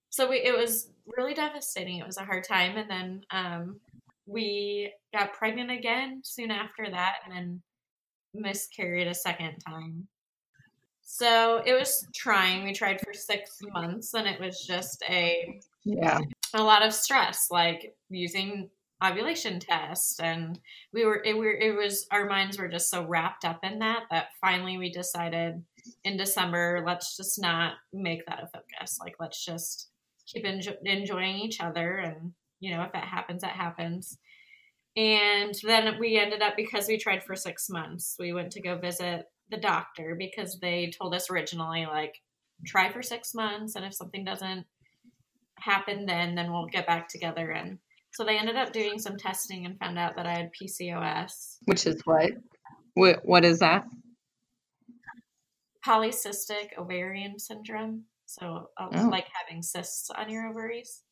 so 0.09 0.31
we, 0.31 0.37
it 0.37 0.57
was 0.57 0.91
really 1.19 1.35
devastating. 1.35 1.99
It 1.99 2.07
was 2.07 2.17
a 2.17 2.25
hard 2.25 2.45
time. 2.45 2.79
And 2.79 2.91
then 2.91 3.21
um, 3.31 3.81
we 4.25 4.91
got 5.13 5.35
pregnant 5.35 5.71
again 5.71 6.23
soon 6.25 6.51
after 6.51 6.91
that 6.91 7.17
and 7.25 7.37
then 7.37 7.63
miscarried 8.33 9.07
a 9.07 9.15
second 9.15 9.59
time. 9.69 10.09
So 11.03 11.63
it 11.67 11.75
was 11.75 12.07
trying. 12.15 12.65
We 12.65 12.73
tried 12.73 13.03
for 13.03 13.13
six 13.13 13.59
months 13.75 14.15
and 14.15 14.27
it 14.27 14.41
was 14.41 14.65
just 14.67 15.03
a 15.11 15.61
Yeah. 15.85 16.21
a 16.55 16.63
lot 16.63 16.83
of 16.83 16.95
stress, 16.95 17.49
like 17.51 17.95
using 18.09 18.71
ovulation 19.03 19.59
test 19.59 20.21
and 20.21 20.61
we 20.93 21.05
were 21.05 21.23
it, 21.25 21.37
were 21.37 21.53
it 21.53 21.75
was 21.75 22.07
our 22.11 22.27
minds 22.27 22.59
were 22.59 22.69
just 22.69 22.91
so 22.91 23.05
wrapped 23.07 23.45
up 23.45 23.61
in 23.63 23.79
that 23.79 24.03
that 24.11 24.29
finally 24.41 24.77
we 24.77 24.91
decided 24.91 25.63
in 26.05 26.17
December 26.17 26.83
let's 26.87 27.17
just 27.17 27.41
not 27.41 27.75
make 27.93 28.27
that 28.27 28.43
a 28.43 28.47
focus. 28.47 28.99
Like 29.01 29.15
let's 29.19 29.45
just 29.45 29.89
keep 30.27 30.45
enjo- 30.45 30.77
enjoying 30.85 31.37
each 31.37 31.61
other 31.61 31.97
and 31.97 32.33
you 32.61 32.75
know 32.75 32.83
if 32.83 32.93
that 32.93 33.05
happens 33.05 33.43
that 33.43 33.53
happens. 33.53 34.19
And 34.97 35.55
then 35.63 35.99
we 35.99 36.19
ended 36.19 36.43
up 36.43 36.57
because 36.57 36.89
we 36.89 36.99
tried 36.99 37.23
for 37.23 37.37
6 37.37 37.71
months 37.71 38.17
we 38.19 38.33
went 38.33 38.51
to 38.53 38.61
go 38.61 38.77
visit 38.77 39.27
the 39.51 39.57
doctor 39.57 40.15
because 40.19 40.59
they 40.61 40.91
told 40.91 41.15
us 41.15 41.31
originally 41.31 41.87
like 41.87 42.17
try 42.67 42.93
for 42.93 43.03
6 43.03 43.35
months 43.35 43.77
and 43.77 43.85
if 43.85 43.95
something 43.95 44.25
doesn't 44.25 44.67
happen 45.59 46.05
then 46.07 46.35
then 46.35 46.53
we'll 46.53 46.67
get 46.67 46.87
back 46.87 47.09
together 47.09 47.51
and 47.51 47.79
so 48.13 48.25
they 48.25 48.39
ended 48.39 48.57
up 48.57 48.73
doing 48.73 48.99
some 48.99 49.17
testing 49.17 49.67
and 49.67 49.79
found 49.79 49.99
out 49.99 50.17
that 50.17 50.27
I 50.27 50.33
had 50.35 50.51
PCOS, 50.53 51.57
Which 51.67 51.87
is 51.87 52.01
what? 52.05 52.31
What, 52.95 53.21
what 53.25 53.45
is 53.45 53.61
that? 53.61 53.85
polycystic 55.87 56.77
ovarian 56.79 57.39
syndrome. 57.39 58.05
So, 58.27 58.71
uh, 58.77 58.89
Oh. 58.93 59.09
like 59.09 59.27
having 59.33 59.63
cysts 59.63 60.11
on 60.11 60.29
your 60.31 60.47
ovaries. 60.49 61.03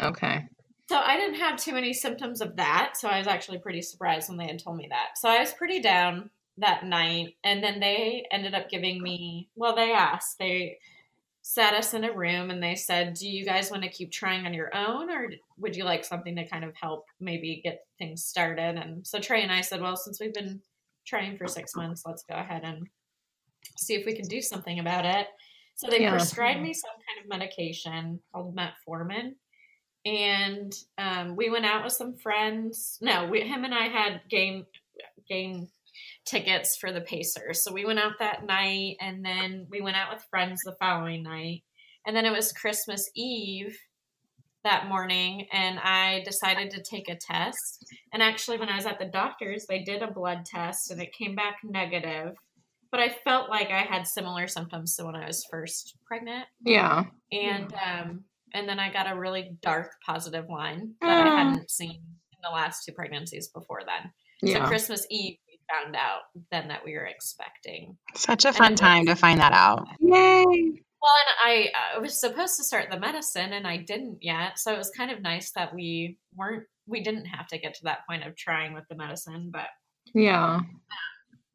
Okay. 0.00 0.46
So, 0.88 0.98
I 0.98 1.16
didn't 1.16 1.40
have 1.40 1.60
too 1.60 1.72
many 1.72 1.92
symptoms 1.92 2.40
of 2.40 2.56
that. 2.56 2.96
So, 2.96 3.08
I 3.08 3.18
was 3.18 3.26
actually 3.26 3.58
pretty 3.58 3.82
surprised 3.82 4.28
when 4.28 4.38
they 4.38 4.46
had 4.46 4.62
told 4.62 4.76
me 4.76 4.86
that. 4.90 5.18
So, 5.18 5.28
I 5.28 5.40
was 5.40 5.52
pretty 5.52 5.80
down 5.80 6.30
that 6.58 6.84
night. 6.84 7.34
And 7.44 7.62
then 7.62 7.80
they 7.80 8.26
ended 8.30 8.54
up 8.54 8.70
giving 8.70 9.02
me, 9.02 9.50
well, 9.56 9.74
they 9.74 9.92
asked, 9.92 10.38
they 10.38 10.78
sat 11.48 11.74
us 11.74 11.94
in 11.94 12.02
a 12.02 12.12
room 12.12 12.50
and 12.50 12.60
they 12.60 12.74
said, 12.74 13.14
Do 13.14 13.28
you 13.28 13.44
guys 13.44 13.70
want 13.70 13.84
to 13.84 13.88
keep 13.88 14.10
trying 14.10 14.46
on 14.46 14.52
your 14.52 14.76
own 14.76 15.08
or 15.08 15.30
would 15.58 15.76
you 15.76 15.84
like 15.84 16.04
something 16.04 16.34
to 16.34 16.44
kind 16.48 16.64
of 16.64 16.74
help 16.74 17.04
maybe 17.20 17.60
get 17.62 17.86
things 18.00 18.24
started? 18.24 18.76
And 18.76 19.06
so 19.06 19.20
Trey 19.20 19.44
and 19.44 19.52
I 19.52 19.60
said, 19.60 19.80
Well, 19.80 19.96
since 19.96 20.18
we've 20.18 20.34
been 20.34 20.60
trying 21.06 21.38
for 21.38 21.46
six 21.46 21.76
months, 21.76 22.02
let's 22.04 22.24
go 22.28 22.34
ahead 22.34 22.62
and 22.64 22.88
see 23.78 23.94
if 23.94 24.04
we 24.04 24.16
can 24.16 24.26
do 24.26 24.42
something 24.42 24.80
about 24.80 25.06
it. 25.06 25.28
So 25.76 25.86
they 25.88 26.00
Yeah. 26.02 26.10
prescribed 26.10 26.60
me 26.60 26.74
some 26.74 26.90
kind 26.90 27.24
of 27.24 27.28
medication 27.28 28.18
called 28.32 28.56
metformin. 28.56 29.36
And 30.04 30.74
um, 30.98 31.36
we 31.36 31.48
went 31.48 31.64
out 31.64 31.84
with 31.84 31.92
some 31.92 32.16
friends. 32.16 32.98
No, 33.00 33.28
we, 33.28 33.42
him 33.42 33.64
and 33.64 33.72
I 33.74 33.86
had 33.86 34.20
game 34.28 34.66
game 35.28 35.68
tickets 36.26 36.76
for 36.76 36.92
the 36.92 37.00
Pacers. 37.00 37.62
So 37.62 37.72
we 37.72 37.84
went 37.84 37.98
out 37.98 38.18
that 38.18 38.44
night 38.44 38.96
and 39.00 39.24
then 39.24 39.66
we 39.70 39.80
went 39.80 39.96
out 39.96 40.12
with 40.12 40.26
friends 40.30 40.60
the 40.64 40.76
following 40.80 41.22
night. 41.22 41.62
And 42.06 42.14
then 42.14 42.24
it 42.26 42.32
was 42.32 42.52
Christmas 42.52 43.08
Eve 43.14 43.76
that 44.64 44.88
morning 44.88 45.46
and 45.52 45.78
I 45.78 46.22
decided 46.24 46.70
to 46.72 46.82
take 46.82 47.08
a 47.08 47.16
test. 47.16 47.86
And 48.12 48.22
actually 48.22 48.58
when 48.58 48.68
I 48.68 48.76
was 48.76 48.86
at 48.86 48.98
the 48.98 49.04
doctor's, 49.06 49.66
they 49.66 49.82
did 49.82 50.02
a 50.02 50.10
blood 50.10 50.44
test 50.44 50.90
and 50.90 51.00
it 51.00 51.12
came 51.12 51.34
back 51.36 51.58
negative. 51.62 52.36
But 52.90 53.00
I 53.00 53.08
felt 53.24 53.48
like 53.50 53.70
I 53.70 53.82
had 53.82 54.06
similar 54.06 54.46
symptoms 54.48 54.96
to 54.96 55.04
when 55.04 55.16
I 55.16 55.26
was 55.26 55.44
first 55.50 55.96
pregnant. 56.06 56.46
Yeah. 56.64 57.04
And 57.32 57.72
um 57.74 58.24
and 58.54 58.68
then 58.68 58.78
I 58.78 58.92
got 58.92 59.10
a 59.10 59.18
really 59.18 59.50
dark 59.60 59.92
positive 60.04 60.48
line 60.48 60.94
that 61.00 61.26
I 61.26 61.30
Mm. 61.30 61.36
hadn't 61.36 61.70
seen 61.70 61.90
in 61.90 62.38
the 62.42 62.48
last 62.50 62.84
two 62.84 62.92
pregnancies 62.92 63.48
before 63.48 63.82
then. 63.84 64.10
So 64.40 64.58
Yeah. 64.58 64.66
Christmas 64.68 65.06
Eve, 65.10 65.36
found 65.70 65.96
out 65.96 66.22
then 66.50 66.68
that 66.68 66.84
we 66.84 66.94
were 66.94 67.06
expecting. 67.06 67.96
Such 68.14 68.44
a 68.44 68.52
fun 68.52 68.74
time 68.76 69.00
was- 69.06 69.14
to 69.14 69.16
find 69.16 69.40
that 69.40 69.52
out. 69.52 69.86
Yay. 70.00 70.44
Well, 70.44 71.12
and 71.44 71.70
I, 71.74 71.94
I 71.94 71.98
was 71.98 72.18
supposed 72.18 72.56
to 72.56 72.64
start 72.64 72.90
the 72.90 72.98
medicine, 72.98 73.52
and 73.52 73.66
I 73.66 73.76
didn't 73.76 74.18
yet. 74.22 74.58
So 74.58 74.72
it 74.72 74.78
was 74.78 74.90
kind 74.90 75.10
of 75.10 75.22
nice 75.22 75.52
that 75.52 75.72
we 75.74 76.18
weren't, 76.34 76.64
we 76.86 77.02
didn't 77.02 77.26
have 77.26 77.46
to 77.48 77.58
get 77.58 77.74
to 77.74 77.84
that 77.84 78.06
point 78.08 78.26
of 78.26 78.34
trying 78.34 78.72
with 78.72 78.84
the 78.88 78.96
medicine, 78.96 79.50
but 79.52 79.68
Yeah. 80.14 80.60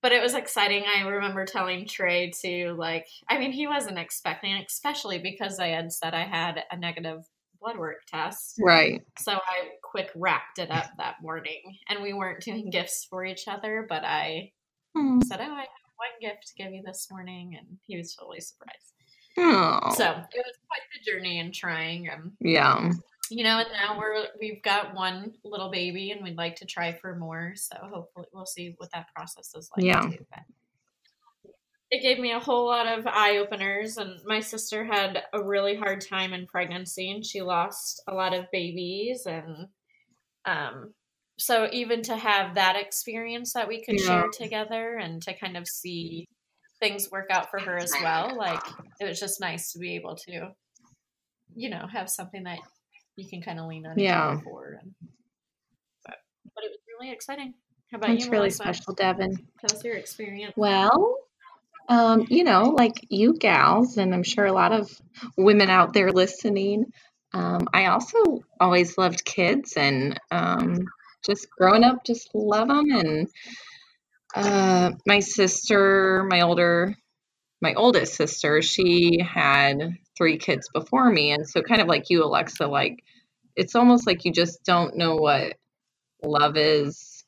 but 0.02 0.12
it 0.14 0.22
was 0.22 0.36
exciting. 0.36 0.84
I 0.88 1.02
remember 1.08 1.46
telling 1.46 1.86
Trey 1.88 2.32
to 2.46 2.74
like, 2.78 3.08
I 3.30 3.40
mean, 3.40 3.52
he 3.52 3.68
wasn't 3.68 3.98
expecting, 3.98 4.54
especially 4.66 5.20
because 5.20 5.60
I 5.60 5.68
had 5.70 5.92
said 5.92 6.14
I 6.14 6.24
had 6.24 6.64
a 6.72 6.78
negative 6.78 7.26
blood 7.60 7.78
work 7.78 7.98
test. 8.08 8.56
Right. 8.64 9.02
So 9.20 9.34
I 9.34 9.70
quick 9.92 10.10
wrapped 10.16 10.58
it 10.58 10.72
up 10.72 10.86
that 10.98 11.22
morning, 11.22 11.78
and 11.90 12.02
we 12.02 12.14
weren't 12.14 12.42
doing 12.44 12.70
gifts 12.70 13.06
for 13.10 13.26
each 13.26 13.48
other, 13.48 13.86
but 13.88 14.04
I 14.06 14.54
Hmm. 14.96 15.22
said, 15.22 15.40
"Oh, 15.42 15.54
I 15.54 15.60
have 15.62 15.68
one 15.98 16.10
gift 16.20 16.48
to 16.48 16.56
give 16.56 16.74
you 16.74 16.82
this 16.82 17.10
morning," 17.12 17.56
and 17.58 17.78
he 17.86 17.98
was 17.98 18.16
totally 18.16 18.40
surprised. 18.42 18.94
Oh. 19.38 19.94
So 19.96 20.10
it 20.10 20.46
was 20.46 20.58
quite 20.68 20.82
the 20.94 21.12
journey 21.12 21.40
and 21.40 21.54
trying. 21.54 22.10
Um, 22.10 22.36
yeah. 22.40 22.92
you 23.30 23.44
know, 23.44 23.60
and 23.60 23.70
now 23.72 23.98
we're 23.98 24.28
we've 24.40 24.62
got 24.62 24.94
one 24.94 25.34
little 25.44 25.70
baby, 25.70 26.12
and 26.12 26.22
we'd 26.24 26.38
like 26.38 26.56
to 26.58 26.66
try 26.66 26.92
for 26.94 27.16
more. 27.16 27.54
So 27.56 27.76
hopefully, 27.82 28.28
we'll 28.34 28.46
see 28.46 28.76
what 28.78 28.92
that 28.92 29.14
process 29.14 29.54
is 29.56 29.70
like. 29.76 29.86
Yeah. 29.86 30.02
Too, 30.02 30.26
it 31.92 32.02
gave 32.02 32.20
me 32.20 32.32
a 32.32 32.40
whole 32.40 32.66
lot 32.66 32.88
of 32.88 33.06
eye 33.06 33.38
openers, 33.38 33.98
and 33.98 34.20
my 34.26 34.40
sister 34.40 34.84
had 34.86 35.24
a 35.34 35.44
really 35.44 35.76
hard 35.76 36.02
time 36.02 36.34
in 36.34 36.48
pregnancy, 36.48 37.12
and 37.12 37.26
she 37.26 37.42
lost 37.42 38.02
a 38.08 38.14
lot 38.14 38.34
of 38.34 38.50
babies, 38.52 39.26
and 39.26 39.68
um. 40.46 40.94
So 41.40 41.68
even 41.72 42.04
to 42.04 42.16
have 42.16 42.56
that 42.56 42.76
experience 42.76 43.54
that 43.54 43.68
we 43.68 43.84
could 43.84 44.00
Yeah. 44.00 44.22
share 44.22 44.30
together 44.32 44.98
and 44.98 45.22
to 45.24 45.34
kind 45.34 45.58
of 45.58 45.68
see 45.68 46.28
things 46.80 47.10
work 47.10 47.32
out 47.32 47.50
for 47.50 47.60
her 47.60 47.78
as 47.78 47.92
well, 48.04 48.38
like 48.38 48.62
it 49.00 49.06
was 49.06 49.20
just 49.20 49.40
nice 49.40 49.72
to 49.72 49.80
be 49.80 49.96
able 49.96 50.16
to, 50.28 50.52
you 51.56 51.70
know, 51.70 51.88
have 51.92 52.10
something 52.10 52.44
that 52.44 52.60
you 53.16 53.28
can 53.28 53.42
kind 53.42 53.60
of 53.60 53.66
lean 53.66 53.88
on 53.88 53.98
Yeah. 53.98 54.40
for. 54.44 54.78
And, 54.82 54.94
but, 56.06 56.18
but 56.54 56.64
it 56.64 56.72
was 56.72 56.80
really 57.00 57.12
exciting. 57.12 57.56
How 57.92 57.98
about 57.98 58.10
That's 58.12 58.26
you, 58.26 58.32
really 58.32 58.50
Melissa? 58.50 58.64
special, 58.64 58.94
Devin. 58.94 59.36
Tell 59.60 59.76
us 59.76 59.84
your 59.84 59.96
experience. 59.96 60.54
Well, 60.56 61.18
um, 61.90 62.26
you 62.30 62.44
know, 62.44 62.74
like 62.78 62.94
you 63.10 63.34
gals, 63.34 63.98
and 63.98 64.14
I'm 64.14 64.24
sure 64.24 64.46
a 64.46 64.54
lot 64.54 64.74
of 64.74 64.90
women 65.38 65.70
out 65.70 65.94
there 65.94 66.12
listening, 66.12 66.86
um, 67.34 67.68
I 67.74 67.86
also 67.88 68.44
always 68.60 68.98
loved 68.98 69.26
kids 69.26 69.74
and 69.78 70.20
um, 70.32 70.80
just 71.26 71.50
growing 71.52 71.84
up, 71.84 72.04
just 72.04 72.30
love 72.34 72.68
them. 72.68 72.92
And 72.92 73.28
uh, 74.36 74.92
my 75.06 75.20
sister, 75.20 76.26
my 76.30 76.42
older, 76.42 76.96
my 77.62 77.74
oldest 77.76 78.16
sister, 78.16 78.62
she 78.62 79.20
had 79.22 79.98
three 80.18 80.38
kids 80.38 80.70
before 80.74 81.10
me. 81.10 81.32
And 81.32 81.48
so, 81.48 81.62
kind 81.62 81.82
of 81.82 81.88
like 81.88 82.10
you, 82.10 82.24
Alexa, 82.24 82.68
like 82.68 83.04
it's 83.56 83.76
almost 83.76 84.08
like 84.08 84.26
you 84.26 84.32
just 84.32 84.64
don't 84.64 84.98
know 84.98 85.16
what 85.16 85.56
love 86.24 86.58
is 86.58 87.24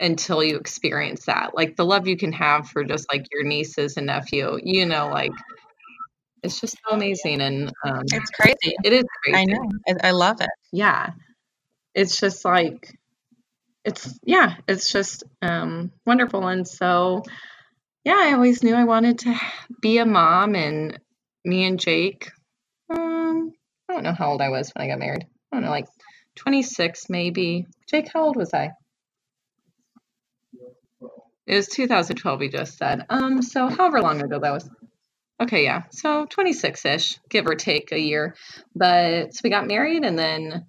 until 0.00 0.42
you 0.42 0.56
experience 0.56 1.26
that. 1.26 1.54
Like 1.54 1.76
the 1.76 1.84
love 1.84 2.06
you 2.06 2.16
can 2.16 2.32
have 2.32 2.68
for 2.68 2.84
just 2.84 3.06
like 3.12 3.26
your 3.32 3.44
nieces 3.44 3.96
and 3.96 4.06
nephew, 4.06 4.58
you 4.62 4.86
know, 4.86 5.08
like 5.08 5.32
it's 6.46 6.60
just 6.60 6.78
so 6.86 6.94
amazing. 6.94 7.40
And 7.40 7.72
um, 7.84 8.02
It's 8.12 8.30
crazy. 8.30 8.76
it 8.84 8.92
is 8.92 9.04
crazy. 9.22 9.38
I 9.38 9.44
know. 9.44 9.68
I, 9.88 10.08
I 10.08 10.10
love 10.12 10.40
it. 10.40 10.50
Yeah. 10.72 11.10
It's 11.94 12.18
just 12.18 12.44
like, 12.44 12.96
it's, 13.84 14.18
yeah, 14.24 14.56
it's 14.66 14.90
just 14.90 15.24
um, 15.42 15.90
wonderful. 16.06 16.46
And 16.46 16.66
so, 16.66 17.22
yeah, 18.04 18.16
I 18.18 18.32
always 18.32 18.62
knew 18.62 18.74
I 18.74 18.84
wanted 18.84 19.18
to 19.20 19.34
be 19.80 19.98
a 19.98 20.06
mom. 20.06 20.54
And 20.54 20.98
me 21.44 21.64
and 21.64 21.78
Jake, 21.80 22.30
um, 22.90 23.52
I 23.88 23.94
don't 23.94 24.04
know 24.04 24.14
how 24.14 24.30
old 24.32 24.40
I 24.40 24.48
was 24.50 24.70
when 24.74 24.84
I 24.86 24.88
got 24.90 24.98
married. 24.98 25.26
I 25.52 25.56
don't 25.56 25.64
know, 25.64 25.70
like 25.70 25.88
26 26.36 27.08
maybe. 27.08 27.66
Jake, 27.88 28.10
how 28.12 28.24
old 28.24 28.36
was 28.36 28.54
I? 28.54 28.70
It 31.46 31.54
was 31.54 31.68
2012, 31.68 32.40
we 32.40 32.48
just 32.48 32.76
said. 32.76 33.06
Um, 33.08 33.40
so 33.40 33.68
however 33.68 34.00
long 34.00 34.20
ago 34.20 34.38
that 34.40 34.52
was. 34.52 34.68
Okay, 35.40 35.64
yeah. 35.64 35.82
So 35.90 36.26
26-ish, 36.26 37.18
give 37.28 37.46
or 37.46 37.54
take 37.54 37.92
a 37.92 38.00
year. 38.00 38.34
But 38.74 39.34
so 39.34 39.40
we 39.44 39.50
got 39.50 39.66
married 39.66 40.04
and 40.04 40.18
then 40.18 40.66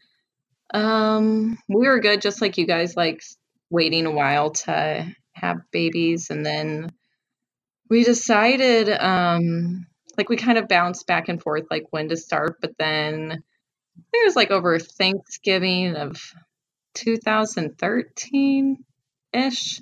um 0.73 1.57
we 1.69 1.87
were 1.87 1.99
good 2.01 2.21
just 2.21 2.41
like 2.41 2.57
you 2.57 2.67
guys 2.67 2.97
like 2.97 3.21
waiting 3.69 4.05
a 4.05 4.11
while 4.11 4.49
to 4.51 5.07
have 5.31 5.55
babies 5.71 6.29
and 6.29 6.45
then 6.45 6.91
we 7.89 8.03
decided 8.03 8.89
um 8.89 9.87
like 10.17 10.27
we 10.27 10.35
kind 10.35 10.57
of 10.57 10.67
bounced 10.67 11.07
back 11.07 11.29
and 11.29 11.41
forth 11.41 11.65
like 11.69 11.85
when 11.91 12.09
to 12.09 12.17
start, 12.17 12.57
but 12.59 12.71
then 12.77 13.43
it 14.13 14.25
was 14.25 14.35
like 14.35 14.51
over 14.51 14.79
Thanksgiving 14.79 15.95
of 15.95 16.19
2013 16.95 18.83
ish 19.33 19.81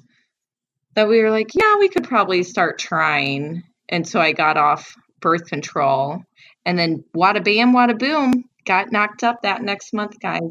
that 0.96 1.08
we 1.08 1.22
were 1.22 1.32
like, 1.32 1.50
yeah, 1.54 1.78
we 1.80 1.90
could 1.90 2.04
probably 2.04 2.44
start 2.44 2.78
trying. 2.78 3.64
And 3.90 4.08
so 4.08 4.20
I 4.20 4.32
got 4.32 4.58
off 4.58 4.96
birth 5.22 5.46
control. 5.46 6.24
And 6.66 6.78
then 6.78 7.04
wada 7.14 7.42
bam, 7.42 7.74
wada 7.74 7.94
boom, 7.94 8.44
got 8.66 8.92
knocked 8.92 9.24
up 9.24 9.42
that 9.44 9.62
next 9.62 9.94
month, 9.94 10.20
guys. 10.20 10.42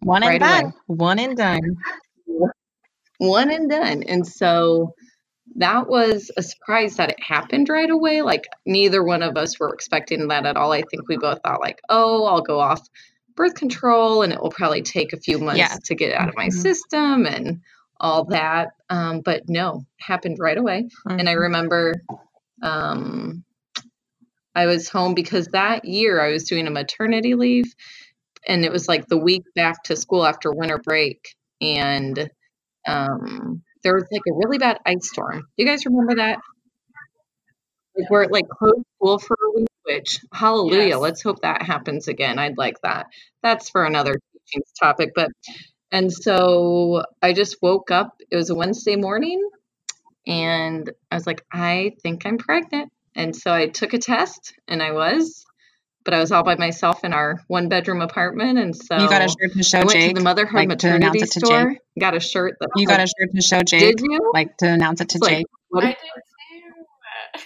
One 0.00 0.22
and 0.22 0.30
Right 0.30 0.40
done. 0.40 0.64
away. 0.64 0.72
One 0.86 1.18
and 1.18 1.36
done. 1.36 1.76
one 3.18 3.50
and 3.50 3.70
done. 3.70 4.02
And 4.04 4.26
so 4.26 4.94
that 5.56 5.86
was 5.86 6.30
a 6.36 6.42
surprise 6.42 6.96
that 6.96 7.10
it 7.10 7.22
happened 7.22 7.68
right 7.68 7.90
away. 7.90 8.22
Like 8.22 8.44
neither 8.66 9.04
one 9.04 9.22
of 9.22 9.36
us 9.36 9.60
were 9.60 9.72
expecting 9.72 10.26
that 10.28 10.46
at 10.46 10.56
all. 10.56 10.72
I 10.72 10.82
think 10.90 11.08
we 11.08 11.16
both 11.18 11.38
thought 11.44 11.60
like, 11.60 11.80
oh, 11.88 12.24
I'll 12.24 12.40
go 12.40 12.58
off 12.58 12.80
birth 13.36 13.54
control 13.54 14.22
and 14.22 14.32
it 14.32 14.40
will 14.40 14.50
probably 14.50 14.82
take 14.82 15.12
a 15.12 15.20
few 15.20 15.38
months 15.38 15.58
Yeah. 15.58 15.76
to 15.84 15.94
get 15.94 16.14
out 16.14 16.28
of 16.28 16.36
my 16.36 16.48
Mhm. 16.48 16.52
system 16.52 17.26
and 17.26 17.60
all 18.00 18.24
that. 18.24 18.70
Um, 18.90 19.20
but 19.20 19.48
no, 19.48 19.84
happened 20.00 20.38
right 20.40 20.58
away. 20.58 20.88
And 21.06 21.28
I 21.28 21.34
Mhm. 21.34 21.40
remember 21.40 21.94
um, 22.62 23.44
I 24.54 24.66
was 24.66 24.88
home 24.88 25.14
because 25.14 25.48
that 25.48 25.84
year 25.84 26.20
I 26.20 26.32
was 26.32 26.44
doing 26.44 26.66
a 26.66 26.70
maternity 26.70 27.34
leave 27.34 27.72
and 28.46 28.64
it 28.64 28.72
was 28.72 28.88
like 28.88 29.06
the 29.08 29.18
week 29.18 29.44
back 29.54 29.84
to 29.84 29.96
school 29.96 30.24
after 30.26 30.52
winter 30.52 30.78
break. 30.78 31.34
And 31.60 32.30
um, 32.86 33.62
there 33.82 33.94
was 33.94 34.06
like 34.10 34.22
a 34.28 34.34
really 34.34 34.58
bad 34.58 34.78
ice 34.86 35.08
storm. 35.10 35.48
You 35.56 35.66
guys 35.66 35.86
remember 35.86 36.16
that? 36.16 36.38
Like 37.96 38.10
where 38.10 38.22
it 38.22 38.32
like 38.32 38.48
closed 38.48 38.84
school 38.96 39.18
for 39.18 39.36
a 39.36 39.58
week, 39.60 39.68
which 39.84 40.20
hallelujah, 40.32 40.88
Yes. 40.88 41.00
let's 41.00 41.22
hope 41.22 41.42
that 41.42 41.62
happens 41.62 42.08
again. 42.08 42.38
I'd 42.38 42.58
like 42.58 42.80
that. 42.82 43.06
That's 43.42 43.70
for 43.70 43.84
another 43.84 44.14
teaching 44.48 44.62
topic. 44.80 45.10
But 45.14 45.30
and 45.92 46.12
so 46.12 47.04
I 47.22 47.32
just 47.34 47.58
woke 47.62 47.90
up. 47.90 48.16
It 48.30 48.36
was 48.36 48.50
a 48.50 48.54
Wednesday 48.54 48.96
morning 48.96 49.40
and 50.26 50.90
I 51.10 51.14
was 51.16 51.26
like, 51.26 51.44
I 51.52 51.92
think 52.02 52.24
I'm 52.26 52.38
pregnant. 52.38 52.90
And 53.14 53.34
so 53.36 53.52
I 53.52 53.66
took 53.68 53.92
a 53.92 53.98
test 53.98 54.54
and 54.68 54.82
I 54.82 54.92
was, 54.92 55.44
but 56.04 56.14
I 56.14 56.18
was 56.18 56.32
all 56.32 56.42
by 56.44 56.54
myself 56.56 57.04
in 57.04 57.12
our 57.12 57.40
one 57.48 57.68
bedroom 57.68 58.00
apartment. 58.00 58.58
And 58.58 58.74
so 58.74 58.96
you 58.98 59.08
got 59.08 59.22
a 59.22 59.28
shirt 59.28 59.52
to 59.56 59.62
show 59.62 59.78
I 59.78 59.84
went 59.84 59.92
Jake. 59.92 60.08
to 60.10 60.14
the 60.14 60.24
motherhood 60.24 60.54
like, 60.54 60.68
maternity 60.68 61.20
it 61.20 61.30
to 61.32 61.40
Jake? 61.40 61.46
store, 61.46 61.76
got 62.00 62.14
a 62.16 62.20
shirt 62.20 62.56
that 62.60 62.68
You 62.76 62.86
said, 62.86 62.96
got 62.96 63.00
a 63.02 63.06
shirt 63.06 63.34
to 63.34 63.42
show 63.42 63.60
Jake. 63.62 63.96
Did 63.96 64.00
you? 64.00 64.30
Like 64.32 64.56
to 64.58 64.68
announce 64.68 65.00
it 65.00 65.10
to 65.10 65.18
It's 65.18 65.28
Jake. 65.28 65.46
what 65.68 65.84
I 65.84 65.88
did 65.88 65.96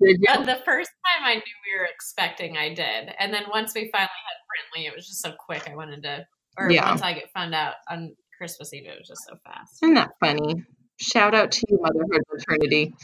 did 0.00 0.16
too. 0.16 0.18
you? 0.20 0.26
But 0.26 0.46
the 0.46 0.62
first 0.64 0.90
time 0.90 1.24
I 1.24 1.34
knew 1.34 1.40
we 1.42 1.78
were 1.78 1.86
expecting, 1.86 2.56
I 2.56 2.74
did, 2.74 3.14
and 3.18 3.32
then 3.32 3.44
once 3.50 3.74
we 3.74 3.90
finally 3.92 4.08
had 4.08 4.80
Brentley, 4.80 4.86
it 4.88 4.94
was 4.94 5.06
just 5.06 5.20
so 5.22 5.32
quick. 5.38 5.68
I 5.70 5.74
wanted 5.76 6.02
to, 6.02 6.26
or 6.58 6.70
Yeah. 6.70 6.90
once 6.90 7.02
I 7.02 7.12
get 7.12 7.30
found 7.32 7.54
out 7.54 7.74
on 7.88 8.14
Christmas 8.36 8.72
Eve, 8.74 8.86
it 8.86 8.98
was 8.98 9.08
just 9.08 9.22
so 9.28 9.36
fast. 9.44 9.82
Isn't 9.82 9.94
that 9.94 10.10
funny? 10.20 10.64
Shout 11.00 11.34
out 11.34 11.52
to 11.52 11.66
you, 11.68 11.78
motherhood 11.80 12.22
maternity. 12.32 12.94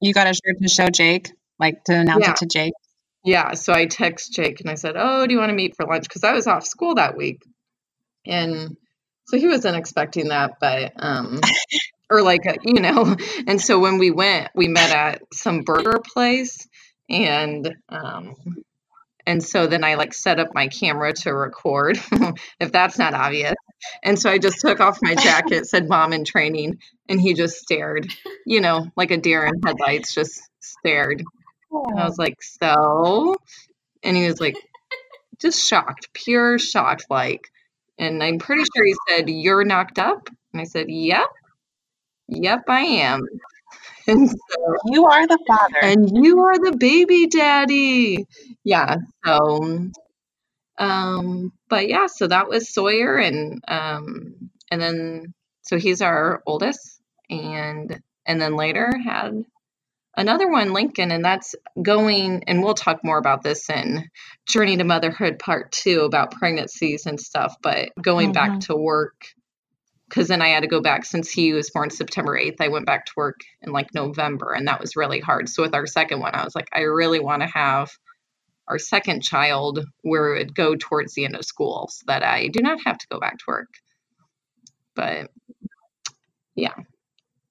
You 0.00 0.12
got 0.12 0.26
a 0.26 0.34
shirt 0.34 0.56
to 0.60 0.68
show 0.68 0.88
Jake. 0.88 1.32
Like 1.58 1.84
to 1.84 1.94
announce 1.94 2.24
Yeah. 2.24 2.30
it 2.32 2.36
to 2.38 2.46
Jake. 2.46 2.74
Yeah, 3.24 3.54
so 3.54 3.72
I 3.72 3.86
text 3.86 4.32
Jake 4.34 4.60
and 4.60 4.70
I 4.70 4.74
said, 4.74 4.94
"Oh, 4.96 5.26
do 5.26 5.32
you 5.32 5.40
want 5.40 5.50
to 5.50 5.54
meet 5.54 5.74
for 5.74 5.86
lunch?" 5.86 6.04
Because 6.04 6.22
I 6.22 6.32
was 6.32 6.46
off 6.46 6.64
school 6.66 6.94
that 6.96 7.16
week, 7.16 7.42
and 8.26 8.76
so 9.26 9.38
he 9.38 9.48
wasn't 9.48 9.76
expecting 9.76 10.28
that, 10.28 10.58
but 10.60 10.92
um, 10.96 11.40
or 12.10 12.22
like 12.22 12.46
uh, 12.46 12.54
you 12.62 12.80
know, 12.80 13.16
and 13.48 13.60
so 13.60 13.80
when 13.80 13.98
we 13.98 14.10
went, 14.10 14.50
we 14.54 14.68
met 14.68 14.90
at 14.94 15.22
some 15.32 15.62
burger 15.62 15.98
place, 15.98 16.68
and 17.08 17.74
um, 17.88 18.36
and 19.26 19.42
so 19.42 19.66
then 19.66 19.82
I 19.82 19.94
like 19.94 20.14
set 20.14 20.38
up 20.38 20.54
my 20.54 20.68
camera 20.68 21.12
to 21.12 21.34
record, 21.34 21.98
if 22.60 22.70
that's 22.70 22.98
not 22.98 23.14
obvious, 23.14 23.54
and 24.02 24.18
so 24.18 24.30
I 24.30 24.38
just 24.38 24.60
took 24.60 24.80
off 24.80 24.98
my 25.02 25.14
jacket, 25.14 25.66
said 25.66 25.88
"Mom 25.88 26.12
in 26.12 26.24
training," 26.24 26.78
and 27.08 27.20
he 27.20 27.34
just 27.34 27.56
stared, 27.58 28.06
you 28.46 28.60
know, 28.60 28.86
like 28.96 29.10
a 29.10 29.16
deer 29.16 29.44
in 29.46 29.54
headlights, 29.64 30.14
just 30.14 30.40
stared. 30.60 31.22
And 31.70 32.00
I 32.00 32.04
was 32.04 32.18
like, 32.18 32.42
so? 32.42 33.36
And 34.02 34.16
he 34.16 34.26
was 34.26 34.40
like, 34.40 34.56
just 35.40 35.66
shocked, 35.68 36.08
pure 36.14 36.58
shocked, 36.58 37.06
like. 37.10 37.50
And 37.98 38.22
I'm 38.22 38.38
pretty 38.38 38.62
sure 38.74 38.84
he 38.84 38.94
said, 39.08 39.28
You're 39.28 39.64
knocked 39.64 39.98
up? 39.98 40.28
And 40.52 40.60
I 40.60 40.64
said, 40.64 40.86
Yep. 40.88 41.26
Yep, 42.28 42.64
I 42.68 42.80
am. 42.80 43.22
And 44.08 44.30
so, 44.30 44.76
You 44.86 45.04
are 45.06 45.26
the 45.26 45.38
father. 45.48 45.78
and 45.82 46.24
you 46.24 46.38
are 46.38 46.56
the 46.58 46.76
baby 46.76 47.26
daddy. 47.26 48.24
Yeah. 48.62 48.98
So, 49.24 49.90
um, 50.78 51.52
but 51.68 51.88
yeah, 51.88 52.06
so 52.06 52.26
that 52.26 52.48
was 52.48 52.72
Sawyer. 52.72 53.16
And, 53.16 53.62
um, 53.68 54.50
and 54.70 54.80
then, 54.80 55.34
so 55.62 55.78
he's 55.78 56.02
our 56.02 56.42
oldest. 56.46 57.00
And, 57.28 58.00
and 58.24 58.40
then 58.40 58.56
later 58.56 58.92
had 59.04 59.44
another 60.16 60.50
one, 60.50 60.72
Lincoln, 60.72 61.10
and 61.10 61.24
that's 61.24 61.54
going, 61.80 62.44
and 62.46 62.62
we'll 62.62 62.74
talk 62.74 63.04
more 63.04 63.18
about 63.18 63.42
this 63.42 63.68
in 63.68 64.08
Journey 64.46 64.76
to 64.78 64.84
Motherhood 64.84 65.38
Part 65.38 65.72
Two 65.72 66.00
about 66.00 66.32
pregnancies 66.32 67.06
and 67.06 67.20
stuff, 67.20 67.56
but 67.62 67.90
going 68.00 68.32
back 68.32 68.60
to 68.60 68.76
work, 68.76 69.26
because 70.08 70.28
then 70.28 70.40
I 70.40 70.48
had 70.48 70.62
to 70.62 70.68
go 70.68 70.80
back 70.80 71.04
since 71.04 71.30
he 71.30 71.52
was 71.52 71.70
born 71.70 71.90
September 71.90 72.38
8th, 72.38 72.60
I 72.60 72.68
went 72.68 72.86
back 72.86 73.06
to 73.06 73.12
work 73.16 73.40
in 73.60 73.72
like 73.72 73.92
November, 73.94 74.52
and 74.52 74.66
that 74.68 74.80
was 74.80 74.96
really 74.96 75.20
hard. 75.20 75.48
So 75.48 75.62
with 75.62 75.74
our 75.74 75.86
second 75.86 76.20
one, 76.20 76.34
I 76.34 76.44
was 76.44 76.54
like, 76.54 76.68
I 76.72 76.82
really 76.82 77.20
want 77.20 77.42
to 77.42 77.48
have 77.48 77.90
our 78.68 78.78
second 78.78 79.22
child 79.22 79.84
where 80.02 80.34
it 80.34 80.38
would 80.38 80.54
go 80.54 80.74
towards 80.74 81.14
the 81.14 81.24
end 81.24 81.36
of 81.36 81.44
school 81.44 81.88
so 81.90 82.04
that 82.06 82.22
I 82.22 82.48
do 82.48 82.60
not 82.60 82.80
have 82.84 82.98
to 82.98 83.06
go 83.08 83.20
back 83.20 83.38
to 83.38 83.44
work. 83.48 83.68
But 84.94 85.30
yeah, 86.54 86.74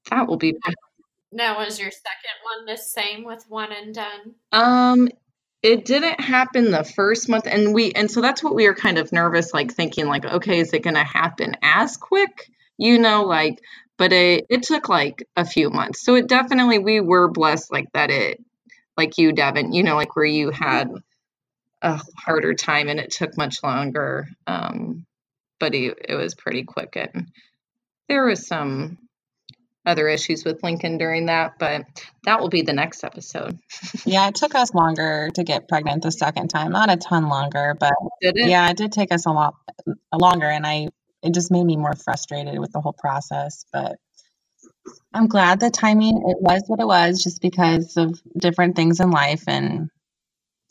that 0.10 0.28
will 0.28 0.38
be 0.38 0.56
Now, 1.32 1.60
was 1.60 1.80
your 1.80 1.92
second 1.92 2.36
one 2.44 2.66
the 2.66 2.78
same 2.78 3.24
with 3.24 3.46
one 3.48 3.72
and 3.72 3.94
done? 3.94 4.36
Um, 4.52 5.10
it 5.66 5.86
didn't 5.86 6.20
happen 6.20 6.70
the 6.70 6.84
first 6.84 7.28
month, 7.28 7.48
and 7.48 7.74
we 7.74 7.92
and 7.94 8.10
so 8.10 8.22
that's 8.22 8.44
what 8.44 8.56
we 8.56 8.68
were 8.68 8.76
kind 8.76 8.98
of 8.98 9.12
nervous, 9.12 9.54
like 9.54 9.74
thinking, 9.74 10.08
like, 10.08 10.26
okay, 10.26 10.60
is 10.60 10.74
it 10.74 10.84
going 10.84 10.96
to 10.96 11.04
happen 11.04 11.56
as 11.64 11.98
quick? 11.98 12.52
You 12.78 13.00
know, 13.00 13.24
like, 13.24 13.60
but 13.98 14.14
it 14.14 14.46
it 14.50 14.64
took 14.64 14.90
like 14.90 15.28
a 15.36 15.46
few 15.46 15.70
months, 15.72 16.04
so 16.06 16.16
it 16.16 16.28
definitely 16.28 16.78
we 16.80 17.00
were 17.00 17.30
blessed, 17.32 17.72
like 17.72 17.92
that 17.94 18.12
it, 18.12 18.45
like 18.98 19.18
you, 19.18 19.32
Devin, 19.32 19.74
you 19.74 19.84
know, 19.84 19.96
like 19.96 20.16
where 20.16 20.26
you 20.26 20.52
had 20.52 20.90
a 21.82 22.02
harder 22.18 22.54
time 22.54 22.88
and 22.90 23.00
it 23.00 23.12
took 23.12 23.38
much 23.38 23.64
longer. 23.64 24.28
Um, 24.48 25.06
but 25.60 25.74
it, 25.74 25.98
it 26.10 26.16
was 26.16 26.36
pretty 26.36 26.64
quick, 26.64 26.96
and 26.96 27.28
there 28.10 28.26
was 28.26 28.46
some 28.46 28.98
other 29.86 30.08
issues 30.08 30.44
with 30.44 30.64
Lincoln 30.64 30.98
during 30.98 31.28
that, 31.28 31.60
but 31.60 31.86
that 32.24 32.42
will 32.42 32.50
be 32.50 32.64
the 32.64 32.74
next 32.74 33.04
episode. 33.04 33.60
Yeah, 34.06 34.28
it 34.28 34.36
took 34.36 34.56
us 34.56 34.74
longer 34.74 35.30
to 35.36 35.44
get 35.44 35.68
pregnant 35.68 36.04
the 36.04 36.12
second 36.12 36.50
time. 36.50 36.72
Not 36.72 36.92
a 36.92 36.98
ton 36.98 37.30
longer, 37.30 37.76
but 37.80 37.94
it? 38.22 38.36
yeah, 38.36 38.70
it 38.70 38.78
did 38.78 38.92
take 38.92 39.14
us 39.14 39.26
a 39.26 39.32
lot 39.32 39.56
longer, 40.14 40.48
and 40.48 40.66
I 40.66 40.90
it 41.22 41.34
just 41.34 41.52
made 41.52 41.64
me 41.64 41.76
more 41.76 41.96
frustrated 41.96 42.60
with 42.60 42.72
the 42.72 42.82
whole 42.82 42.94
process. 42.94 43.66
But 43.72 43.98
I'm 45.16 45.28
glad 45.28 45.62
the 45.62 45.70
timing 45.72 46.18
it 46.28 46.42
was 46.42 46.64
what 46.68 46.82
it 46.82 46.88
was, 46.88 47.24
just 47.24 47.42
because 47.42 47.96
of 47.98 48.22
different 48.38 48.76
things 48.76 49.00
in 49.00 49.12
life, 49.12 49.44
and 49.48 49.90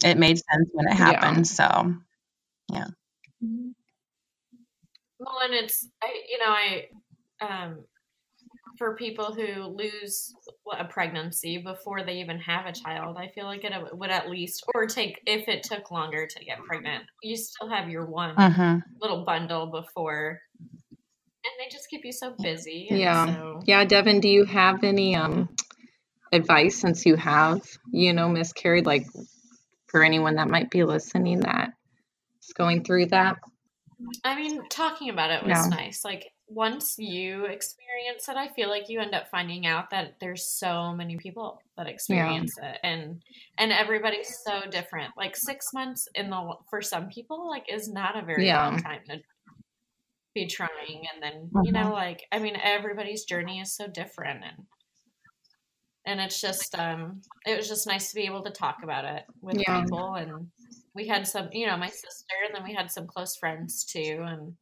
it 0.05 0.19
made 0.19 0.39
sense 0.39 0.69
when 0.73 0.87
it 0.89 0.99
Yeah. 0.99 1.05
happened. 1.05 1.47
So 1.47 1.95
yeah. 2.71 2.89
Well, 5.19 5.39
and 5.45 5.55
it's 5.55 5.89
I, 6.03 6.09
you 6.29 6.39
know, 6.39 6.51
I 6.51 6.89
um, 7.41 7.85
for 8.79 8.97
people 8.97 9.33
who 9.33 9.65
lose 9.65 10.35
a 10.79 10.85
pregnancy 10.85 11.59
before 11.59 12.05
they 12.05 12.21
even 12.21 12.39
have 12.41 12.67
a 12.67 12.73
child, 12.73 13.17
I 13.17 13.29
feel 13.35 13.45
like 13.47 13.65
it 13.65 13.73
would 13.93 14.11
at 14.11 14.29
least, 14.31 14.65
or 14.75 14.87
take 14.87 15.21
if 15.27 15.49
it 15.49 15.63
took 15.63 15.91
longer 15.91 16.27
to 16.27 16.45
get 16.45 16.59
pregnant, 16.65 17.05
you 17.23 17.37
still 17.37 17.69
have 17.71 17.89
your 17.89 18.07
one 18.07 18.37
mhm. 18.37 18.83
little 19.01 19.25
bundle 19.25 19.67
before, 19.67 20.41
and 21.57 21.65
they 21.65 21.71
just 21.71 21.89
keep 21.89 22.05
you 22.05 22.13
so 22.13 22.35
busy. 22.43 22.89
Yeah. 22.91 23.27
So, 23.27 23.61
Yeah, 23.67 23.85
Devin, 23.85 24.21
do 24.21 24.29
you 24.29 24.45
have 24.45 24.85
any 24.85 25.17
um 25.17 25.49
advice 26.33 26.77
since 26.77 27.07
you 27.07 27.17
have, 27.17 27.61
you 27.93 28.13
know, 28.13 28.29
miscarried, 28.29 28.87
like 28.87 29.07
for 29.87 30.03
anyone 30.03 30.37
that 30.37 30.49
might 30.49 30.71
be 30.71 30.85
listening 30.85 31.41
that 31.41 31.71
is 32.43 32.53
going 32.55 32.85
through 32.85 33.07
that? 33.07 33.37
I 34.25 34.35
mean, 34.37 34.69
talking 34.69 35.11
about 35.11 35.31
it 35.31 35.45
was 35.45 35.69
Yeah. 35.69 35.77
nice. 35.77 36.05
Like 36.05 36.33
once 36.49 36.97
you 36.99 37.45
experience 37.47 38.29
it, 38.29 38.37
I 38.37 38.49
feel 38.49 38.69
like 38.69 38.89
you 38.89 39.01
end 39.01 39.15
up 39.15 39.29
finding 39.31 39.67
out 39.67 39.91
that 39.91 40.17
there's 40.21 40.47
so 40.47 40.93
many 40.93 41.17
people 41.17 41.59
that 41.77 41.87
experience 41.87 42.59
it, 42.61 42.79
and 42.83 43.23
and 43.59 43.73
everybody's 43.73 44.37
so 44.45 44.63
different. 44.71 45.13
Like 45.17 45.37
six 45.37 45.73
months 45.73 46.09
in 46.15 46.31
the 46.31 46.55
for 46.69 46.83
some 46.83 47.09
people, 47.09 47.49
like 47.49 47.73
is 47.73 47.89
not 47.89 48.17
a 48.21 48.27
very 48.27 48.45
Yeah. 48.47 48.69
long 48.71 48.83
time 48.83 49.01
to 49.09 49.21
be 50.35 50.47
trying, 50.47 51.05
and 51.13 51.23
then 51.23 51.51
you 51.65 51.73
know, 51.73 51.93
like 51.93 52.23
I 52.33 52.39
mean, 52.39 52.57
everybody's 52.63 53.25
journey 53.25 53.61
is 53.61 53.75
so 53.75 53.87
different, 53.87 54.45
and 54.45 54.67
and 56.07 56.21
it's 56.21 56.41
just 56.41 56.75
um, 56.79 57.23
it 57.47 57.57
was 57.57 57.69
just 57.69 57.87
nice 57.87 58.11
to 58.11 58.15
be 58.15 58.27
able 58.27 58.43
to 58.45 58.51
talk 58.51 58.79
about 58.83 59.05
it 59.05 59.25
with 59.41 59.59
Yeah. 59.59 59.83
people 59.83 60.15
and 60.15 60.49
we 60.95 61.09
had 61.09 61.27
some 61.27 61.49
you 61.53 61.67
know 61.67 61.77
my 61.77 61.89
sister 61.89 62.35
and 62.47 62.55
then 62.55 62.65
we 62.65 62.75
had 62.75 62.91
some 62.91 63.07
close 63.07 63.37
friends 63.37 63.85
too 63.85 64.19
and 64.21 64.55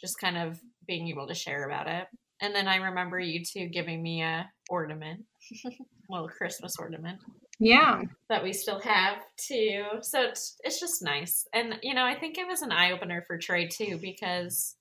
just 0.00 0.20
kind 0.20 0.36
of 0.36 0.60
being 0.86 1.08
able 1.08 1.26
to 1.26 1.34
share 1.34 1.66
about 1.66 1.88
it 1.88 2.06
and 2.40 2.54
then 2.54 2.68
i 2.68 2.76
remember 2.76 3.18
you 3.18 3.42
two 3.44 3.66
giving 3.66 4.02
me 4.02 4.22
a 4.22 4.48
ornament 4.68 5.24
little 6.10 6.28
christmas 6.28 6.76
ornament 6.78 7.18
Yeah. 7.58 8.02
that 8.28 8.42
we 8.42 8.52
still 8.52 8.80
have 8.80 9.18
too. 9.36 9.84
So 10.02 10.22
it's 10.22 10.56
it's 10.64 10.80
just 10.80 11.02
nice. 11.02 11.46
And 11.52 11.78
you 11.82 11.94
know, 11.94 12.04
I 12.04 12.18
think 12.18 12.38
it 12.38 12.46
was 12.46 12.62
an 12.62 12.72
eye 12.72 12.90
opener 12.90 13.22
for 13.22 13.38
Trey 13.38 13.68
too 13.68 13.98
because 14.02 14.74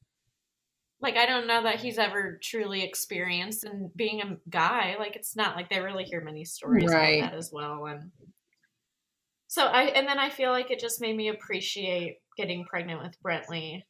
like 1.06 1.18
I 1.18 1.26
don't 1.26 1.48
know 1.48 1.64
that 1.64 1.80
he's 1.80 1.98
ever 2.00 2.40
truly 2.42 2.84
experienced 2.84 3.64
and 3.64 3.92
being 3.96 4.22
a 4.22 4.38
guy, 4.50 4.96
like 5.00 5.16
it's 5.16 5.36
not 5.36 5.56
like 5.56 5.70
they 5.70 5.80
really 5.80 6.04
hear 6.04 6.22
many 6.22 6.44
stories 6.46 6.92
Right. 6.92 7.20
about 7.20 7.32
that 7.32 7.38
as 7.38 7.52
well 7.54 7.86
and 7.86 8.12
so 9.48 9.66
I 9.66 9.84
and 9.84 10.08
then 10.08 10.20
I 10.20 10.30
feel 10.30 10.52
like 10.52 10.72
it 10.72 10.80
just 10.80 11.02
made 11.02 11.16
me 11.16 11.30
appreciate 11.30 12.18
getting 12.36 12.66
pregnant 12.66 13.02
with 13.02 13.22
Brentley 13.24 13.84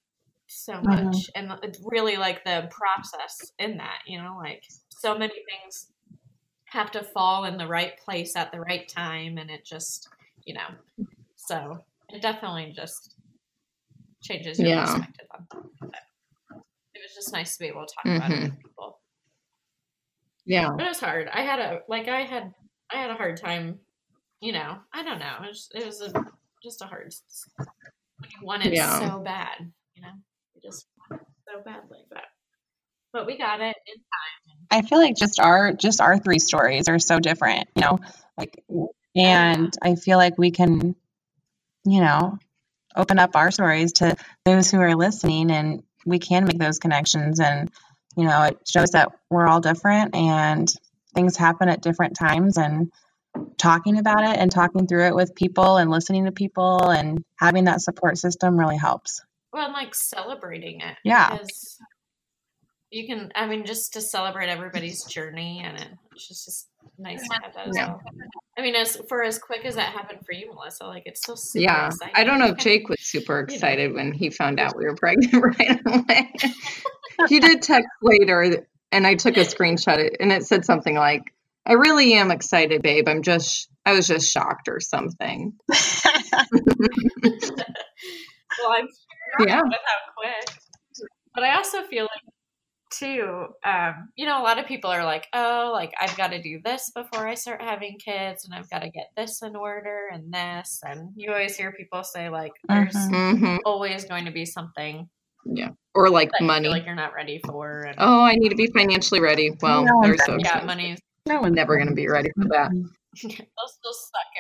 so 0.48 0.82
Mm-hmm. 0.84 0.84
much 0.84 1.30
and 1.36 1.52
really 1.84 2.18
like 2.18 2.44
the 2.44 2.70
process 2.72 3.54
in 3.58 3.78
that, 3.78 4.00
you 4.06 4.22
know, 4.22 4.38
like 4.38 4.64
so 4.90 5.18
many 5.18 5.34
things 5.34 5.92
have 6.66 6.92
to 6.92 7.04
fall 7.04 7.46
in 7.46 7.58
the 7.58 7.68
right 7.68 7.98
place 8.00 8.36
at 8.36 8.52
the 8.52 8.60
right 8.60 8.88
time 8.88 9.38
and 9.38 9.50
it 9.50 9.66
just 9.66 10.10
you 10.46 10.54
know 10.54 10.68
so 11.36 11.86
it 12.10 12.22
definitely 12.22 12.74
just 12.76 13.16
changes 14.22 14.60
your 14.60 14.70
Yeah. 14.70 14.82
perspective 14.82 15.28
on 15.34 15.48
it. 15.94 16.05
Was 17.06 17.16
just 17.16 17.34
nice 17.34 17.58
to 17.58 17.64
be 17.64 17.68
able 17.68 17.86
to 17.86 17.94
talk 17.94 18.06
about 18.18 18.32
it 18.32 18.34
mm-hmm. 18.34 18.44
with 18.44 18.64
people 18.64 19.00
Yeah. 20.46 20.72
but 20.76 20.86
it 20.86 20.90
was 20.90 21.00
hard 21.00 21.28
i 21.34 21.42
had 21.42 21.60
a 21.60 21.80
like 21.88 22.08
i 22.08 22.22
had 22.22 22.54
i 22.92 22.98
had 22.98 23.10
a 23.12 23.16
hard 23.16 23.38
time 23.38 23.80
you 24.42 24.52
know 24.54 24.78
i 24.94 25.04
don't 25.04 25.20
know 25.20 25.36
it 25.44 25.48
was, 25.48 25.70
it 25.74 25.86
was 25.86 26.02
a, 26.02 26.12
just 26.64 26.82
a 26.82 26.86
hard 26.86 27.14
when 27.58 28.30
you 28.30 28.46
want 28.46 28.66
it 28.66 28.74
Yeah. 28.74 29.00
so 29.00 29.20
bad 29.20 29.72
you 29.96 30.02
know 30.02 30.14
you 30.54 30.62
just 30.64 30.88
want 31.10 31.22
it 31.22 31.28
so 31.48 31.62
badly 31.64 32.00
but 32.10 32.24
but 33.16 33.26
we 33.26 33.38
got 33.38 33.62
it 33.62 33.78
in 33.88 33.96
time. 33.96 34.58
I 34.70 34.82
feel 34.82 34.98
like 35.00 35.16
just 35.16 35.40
our 35.40 35.72
just 35.72 36.02
our 36.02 36.20
three 36.20 36.40
stories 36.40 36.90
are 36.90 37.00
so 37.00 37.18
different, 37.18 37.70
you 37.74 37.82
know, 37.82 38.00
like 38.38 38.62
oh, 38.70 38.90
and 39.16 39.74
I 39.82 39.96
feel 39.96 40.18
like 40.18 40.38
we 40.38 40.52
can, 40.52 40.96
you 41.86 42.02
know, 42.02 42.38
open 42.94 43.18
up 43.18 43.38
our 43.38 43.52
stories 43.52 43.94
to 43.94 44.18
those 44.44 44.70
who 44.70 44.82
are 44.82 44.96
listening 44.96 45.50
and 45.50 45.84
we 46.06 46.20
can 46.20 46.46
make 46.46 46.60
those 46.60 46.80
connections 46.80 47.40
and 47.40 47.70
you 48.18 48.24
know, 48.24 48.44
it 48.44 48.58
shows 48.66 48.92
that 48.92 49.12
we're 49.30 49.48
all 49.48 49.60
different 49.60 50.16
and 50.16 50.72
things 51.14 51.36
happen 51.36 51.70
at 51.70 51.82
different 51.82 52.16
times 52.18 52.58
and 52.58 52.92
talking 53.58 53.98
about 53.98 54.24
it 54.24 54.38
and 54.38 54.52
talking 54.52 54.88
through 54.88 55.08
it 55.08 55.16
with 55.16 55.36
people 55.36 55.78
and 55.78 55.92
listening 55.92 56.26
to 56.26 56.32
people 56.32 56.90
and 56.90 57.24
having 57.38 57.66
that 57.66 57.82
support 57.82 58.18
system 58.18 58.58
really 58.58 58.78
helps. 58.78 59.22
Well, 59.52 59.66
and 59.66 59.74
like 59.74 59.96
celebrating 59.96 60.82
it. 60.82 60.98
Yeah. 61.04 61.32
Because 61.32 61.78
you 62.96 63.06
can, 63.06 63.30
I 63.36 63.46
mean, 63.46 63.66
just 63.66 63.94
to 63.94 64.02
celebrate 64.02 64.48
everybody's 64.48 65.04
journey, 65.04 65.62
and 65.64 65.78
it, 65.78 65.88
it's 66.14 66.28
just, 66.30 66.46
just 66.46 66.68
nice 66.98 67.22
to 67.28 67.40
have 67.44 67.54
that 67.54 67.68
as 67.68 67.76
Yeah. 67.76 67.88
well. 67.88 68.02
I 68.58 68.62
mean, 68.62 68.76
as 68.76 68.96
for 69.10 69.22
as 69.22 69.38
quick 69.38 69.66
as 69.66 69.76
that 69.76 69.90
happened 69.90 70.20
for 70.26 70.32
you, 70.32 70.54
Melissa, 70.54 70.86
like 70.86 71.04
it's 71.06 71.22
so 71.26 71.36
super 71.36 71.62
Yeah. 71.64 71.88
exciting. 71.88 72.14
I 72.16 72.24
don't 72.24 72.40
know 72.40 72.48
if 72.48 72.58
Jake 72.58 72.88
was 72.90 73.02
super 73.02 73.46
know. 73.46 73.54
excited 73.54 73.94
when 73.94 74.14
he 74.14 74.30
found 74.30 74.62
out 74.62 74.78
we 74.78 74.86
were 74.86 74.96
pregnant 74.96 75.34
right 75.60 75.82
away. 75.86 76.32
he 77.28 77.42
did 77.42 77.62
text 77.62 77.90
later 78.02 78.66
and 78.94 79.06
I 79.06 79.16
took 79.16 79.36
a 79.36 79.42
screenshot 79.42 80.16
and 80.22 80.32
it 80.32 80.46
said 80.46 80.64
something 80.64 80.96
like, 80.96 81.34
I 81.66 81.74
really 81.74 82.14
am 82.14 82.32
excited, 82.32 82.82
babe. 82.82 83.10
I'm 83.10 83.24
just, 83.24 83.68
I 83.86 83.92
was 83.92 84.08
just 84.08 84.32
shocked 84.32 84.70
or 84.70 84.80
something. 84.80 85.52
well, 85.68 85.78
I'm 88.72 88.88
sure 88.88 89.48
Yeah. 89.48 89.62
with 89.64 89.74
how 89.74 90.14
quick. 90.16 90.58
But 91.34 91.44
I 91.44 91.56
also 91.58 91.84
feel 91.84 92.04
like 92.04 92.22
too, 92.92 93.48
um, 93.64 94.10
you 94.16 94.26
know, 94.26 94.42
a 94.42 94.44
lot 94.44 94.60
of 94.60 94.66
people 94.66 94.90
are 94.90 95.04
like, 95.04 95.28
oh, 95.34 95.72
like 95.74 95.94
I've 96.00 96.16
got 96.18 96.28
to 96.32 96.42
do 96.42 96.60
this 96.64 96.92
before 96.96 97.28
I 97.28 97.34
start 97.36 97.62
having 97.62 97.98
kids, 97.98 98.46
and 98.46 98.54
I've 98.54 98.70
got 98.70 98.80
to 98.80 98.90
get 98.90 99.08
this 99.18 99.42
in 99.42 99.56
order 99.56 100.10
and 100.12 100.34
this, 100.34 100.80
and 100.84 101.10
you 101.16 101.32
always 101.32 101.56
hear 101.58 101.72
people 101.72 102.04
say 102.04 102.30
like, 102.30 102.52
there's 102.68 102.96
Mhm. 102.96 103.40
hmm 103.40 103.56
always 103.66 104.06
going 104.06 104.26
to 104.26 104.32
be 104.32 104.46
something 104.46 105.10
Yeah. 105.46 105.70
Or 105.94 106.10
like 106.10 106.32
that 106.32 106.42
you 106.42 106.48
money. 106.48 106.64
feel 106.66 106.72
like 106.72 106.86
you're 106.86 106.96
not 106.96 107.14
ready 107.14 107.40
for, 107.46 107.84
and 107.84 107.96
oh, 108.00 108.22
I 108.22 108.36
need 108.36 108.50
to 108.50 108.56
be 108.56 108.68
financially 108.68 109.22
ready. 109.22 109.52
Well, 109.62 109.86
No, 109.86 110.02
there's 110.02 110.24
so 110.26 110.38
yeah, 110.40 110.62
money, 110.66 110.98
No 111.26 111.42
one's 111.42 111.56
never 111.56 111.76
going 111.78 111.90
to 111.90 111.96
be 111.96 112.08
ready 112.08 112.30
for 112.36 112.48
that. 112.50 112.72
they'll 113.24 113.32
still 113.68 113.94
suck 113.94 114.32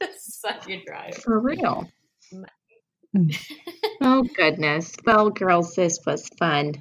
it, 0.00 0.10
suck 0.20 0.68
you 0.68 0.80
dry. 0.86 1.10
For 1.12 1.40
real. 1.40 1.88
Mm. 2.32 2.44
oh, 4.00 4.22
goodness. 4.36 4.94
Well, 5.04 5.30
girls, 5.30 5.74
this 5.74 5.98
was 6.06 6.28
fun. 6.38 6.74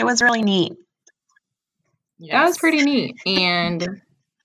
It 0.00 0.04
was 0.04 0.22
really 0.22 0.42
neat. 0.42 0.72
That 2.20 2.44
was 2.44 2.58
pretty 2.58 2.82
neat. 2.82 3.16
And 3.26 4.02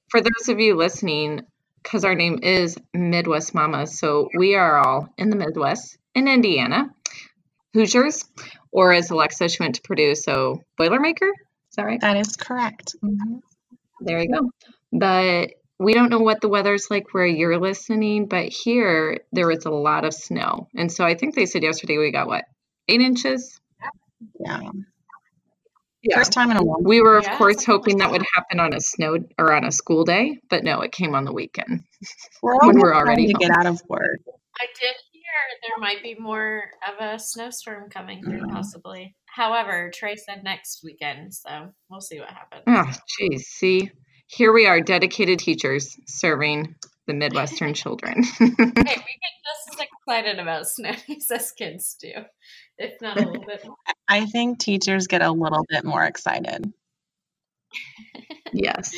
for 0.10 0.22
those 0.22 0.50
of 0.50 0.60
you 0.60 0.76
listening, 0.76 1.42
because 1.82 2.04
our 2.04 2.16
name 2.16 2.40
is 2.44 2.78
Midwest 2.94 3.54
Mama, 3.54 3.88
so 3.88 4.30
we 4.38 4.56
are 4.56 4.78
all 4.78 5.08
in 5.18 5.30
the 5.30 5.36
Midwest 5.36 5.98
in 6.14 6.28
Indiana, 6.28 6.90
Hoosiers, 7.74 8.26
or 8.72 8.92
as 8.92 9.12
Alexa 9.12 9.50
she 9.50 9.64
went 9.64 9.76
to 9.76 9.82
Purdue, 9.82 10.16
so 10.16 10.62
Boilermaker. 10.80 11.30
Is 11.70 11.76
that 11.78 11.86
right? 11.86 12.02
That 12.02 12.18
is 12.18 12.36
correct. 12.36 12.96
Mhm. 13.04 13.42
There 14.02 14.22
you 14.22 14.30
go. 14.30 14.50
But 14.92 15.52
we 15.80 15.94
don't 15.94 16.10
know 16.10 16.20
what 16.20 16.42
the 16.42 16.50
weather's 16.50 16.90
like 16.90 17.14
where 17.14 17.26
you're 17.26 17.60
listening, 17.60 18.28
but 18.28 18.48
here 18.50 19.20
there 19.32 19.48
was 19.48 19.66
a 19.66 19.72
lot 19.72 20.06
of 20.06 20.14
snow. 20.14 20.68
And 20.76 20.92
so 20.92 21.06
I 21.06 21.16
think 21.16 21.36
they 21.36 21.46
said 21.46 21.64
yesterday 21.64 21.98
we 21.98 22.12
got 22.12 22.28
what, 22.28 22.46
eight 22.88 23.02
inches? 23.02 23.60
Yeah. 24.40 24.72
Yeah. 26.08 26.18
First 26.18 26.34
time 26.34 26.52
in 26.52 26.58
a 26.58 26.64
long 26.64 26.84
We 26.84 27.02
were, 27.02 27.18
of 27.18 27.24
Yeah, 27.26 27.38
course, 27.38 27.66
hoping 27.66 27.98
that 27.98 28.06
that. 28.06 28.12
would 28.12 28.26
happen 28.36 28.60
on 28.60 28.74
a 28.74 28.80
snow 28.80 29.18
or 29.40 29.52
on 29.54 29.64
a 29.66 29.72
school 29.72 30.04
day, 30.06 30.40
but 30.50 30.64
no, 30.64 30.82
it 30.82 30.92
came 30.92 31.16
on 31.16 31.26
the 31.26 31.34
weekend. 31.34 31.84
We're 32.44 32.58
when 32.58 32.78
we're 32.80 32.92
trying 32.92 33.04
already 33.08 33.28
to 33.28 33.34
get 33.34 33.50
out 33.52 33.66
of 33.66 33.82
work. 33.90 34.20
I 34.60 34.68
did 34.80 34.96
hear 35.12 35.24
there 35.68 35.78
might 35.80 36.04
be 36.04 36.16
more 36.20 36.64
of 36.88 37.04
a 37.04 37.18
snowstorm 37.20 37.90
coming 37.90 38.24
through, 38.24 38.42
Mm. 38.42 38.52
possibly. 38.52 39.16
However, 39.26 39.92
Trey 39.94 40.16
said 40.16 40.44
next 40.44 40.82
weekend, 40.84 41.34
so 41.34 41.70
we'll 41.90 42.00
see 42.02 42.20
what 42.20 42.30
happens. 42.30 42.64
Oh, 42.68 42.90
geez. 43.18 43.48
See, 43.48 43.90
here 44.28 44.54
we 44.54 44.66
are, 44.68 44.80
dedicated 44.82 45.40
teachers 45.40 45.98
serving 46.08 46.76
the 47.08 47.14
Midwestern 47.14 47.74
children. 47.82 48.24
hey, 48.40 48.46
we 48.48 48.56
get 48.56 48.86
just 48.86 49.74
as 49.74 49.80
excited 50.08 50.40
about 50.40 50.68
snow 50.68 50.92
days 51.08 51.32
as 51.32 51.52
kids 51.52 51.96
do, 52.00 52.12
if 52.78 53.02
not 53.02 53.18
a 53.18 53.26
little 53.26 53.46
bit 53.46 53.66
more. 53.66 53.76
I 54.08 54.26
think 54.26 54.60
teachers 54.60 55.08
get 55.08 55.22
a 55.22 55.32
little 55.32 55.66
bit 55.70 55.84
more 55.84 56.04
excited. 56.04 56.72
yes. 58.54 58.94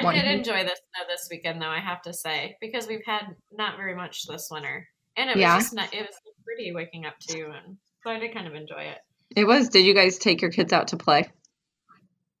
I 0.00 0.04
One 0.04 0.14
did 0.14 0.24
enjoy 0.24 0.62
the 0.64 0.68
snow 0.70 1.04
this 1.08 1.28
weekend, 1.30 1.62
though 1.62 1.68
I 1.68 1.80
have 1.80 2.02
to 2.02 2.12
say, 2.12 2.56
because 2.60 2.88
we've 2.88 3.04
had 3.06 3.22
not 3.52 3.76
very 3.76 3.94
much 3.94 4.26
this 4.26 4.48
winter, 4.50 4.88
and 5.16 5.30
it 5.30 5.36
was 5.36 5.44
just 5.44 5.74
not, 5.74 5.94
it 5.94 6.00
was 6.00 6.16
pretty 6.44 6.72
waking 6.74 7.06
up 7.06 7.14
too, 7.20 7.52
and 7.54 7.76
so 8.02 8.10
I 8.10 8.18
did 8.18 8.34
kind 8.34 8.46
of 8.46 8.54
enjoy 8.54 8.82
it. 8.82 8.98
It 9.34 9.44
was. 9.44 9.68
Did 9.68 9.84
you 9.84 9.94
guys 9.94 10.18
take 10.18 10.40
your 10.40 10.50
kids 10.50 10.72
out 10.72 10.88
to 10.88 10.96
play? 10.96 11.28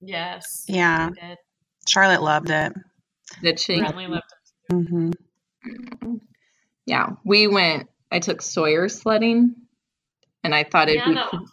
Yes, 0.00 0.64
Yeah. 0.68 1.10
did. 1.10 1.38
Charlotte 1.88 2.22
loved 2.22 2.50
it. 2.50 2.72
Did 3.42 3.58
she? 3.58 3.78
Bradley 3.78 4.06
loved 4.06 4.22
it. 4.70 4.74
Mm-hmm. 4.74 6.16
Yeah. 6.84 7.10
We 7.24 7.46
went, 7.46 7.88
I 8.10 8.18
took 8.18 8.42
Sawyer 8.42 8.88
sledding 8.88 9.54
and 10.44 10.54
I 10.54 10.64
thought 10.64 10.88
it'd 10.88 11.02
Yeah, 11.06 11.14
be 11.14 11.20
cool. 11.30 11.46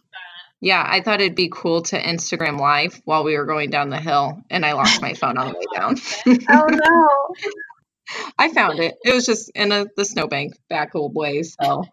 Yeah, 0.61 0.85
I 0.87 1.01
thought 1.01 1.19
it'd 1.19 1.35
be 1.35 1.49
cool 1.51 1.81
to 1.83 2.01
Instagram 2.01 2.57
live 2.57 3.01
while 3.03 3.25
we 3.25 3.37
were 3.37 3.45
going 3.45 3.69
down 3.69 3.89
the 3.89 3.99
hill 3.99 4.41
and 4.49 4.65
I 4.65 4.73
lost 4.73 5.01
my 5.01 5.13
phone 5.13 5.37
on 5.37 5.47
the 5.47 5.57
way 5.57 5.65
down. 5.75 5.97
Oh 6.49 6.67
no! 6.67 7.35
I 8.37 8.49
found 8.53 8.79
it. 8.79 8.95
It 9.03 9.13
was 9.13 9.25
just 9.25 9.51
in 9.55 9.71
a, 9.71 9.85
the 9.97 10.05
snowbank 10.05 10.53
back 10.69 10.95
old 10.95 11.15
ways. 11.15 11.55
So, 11.61 11.83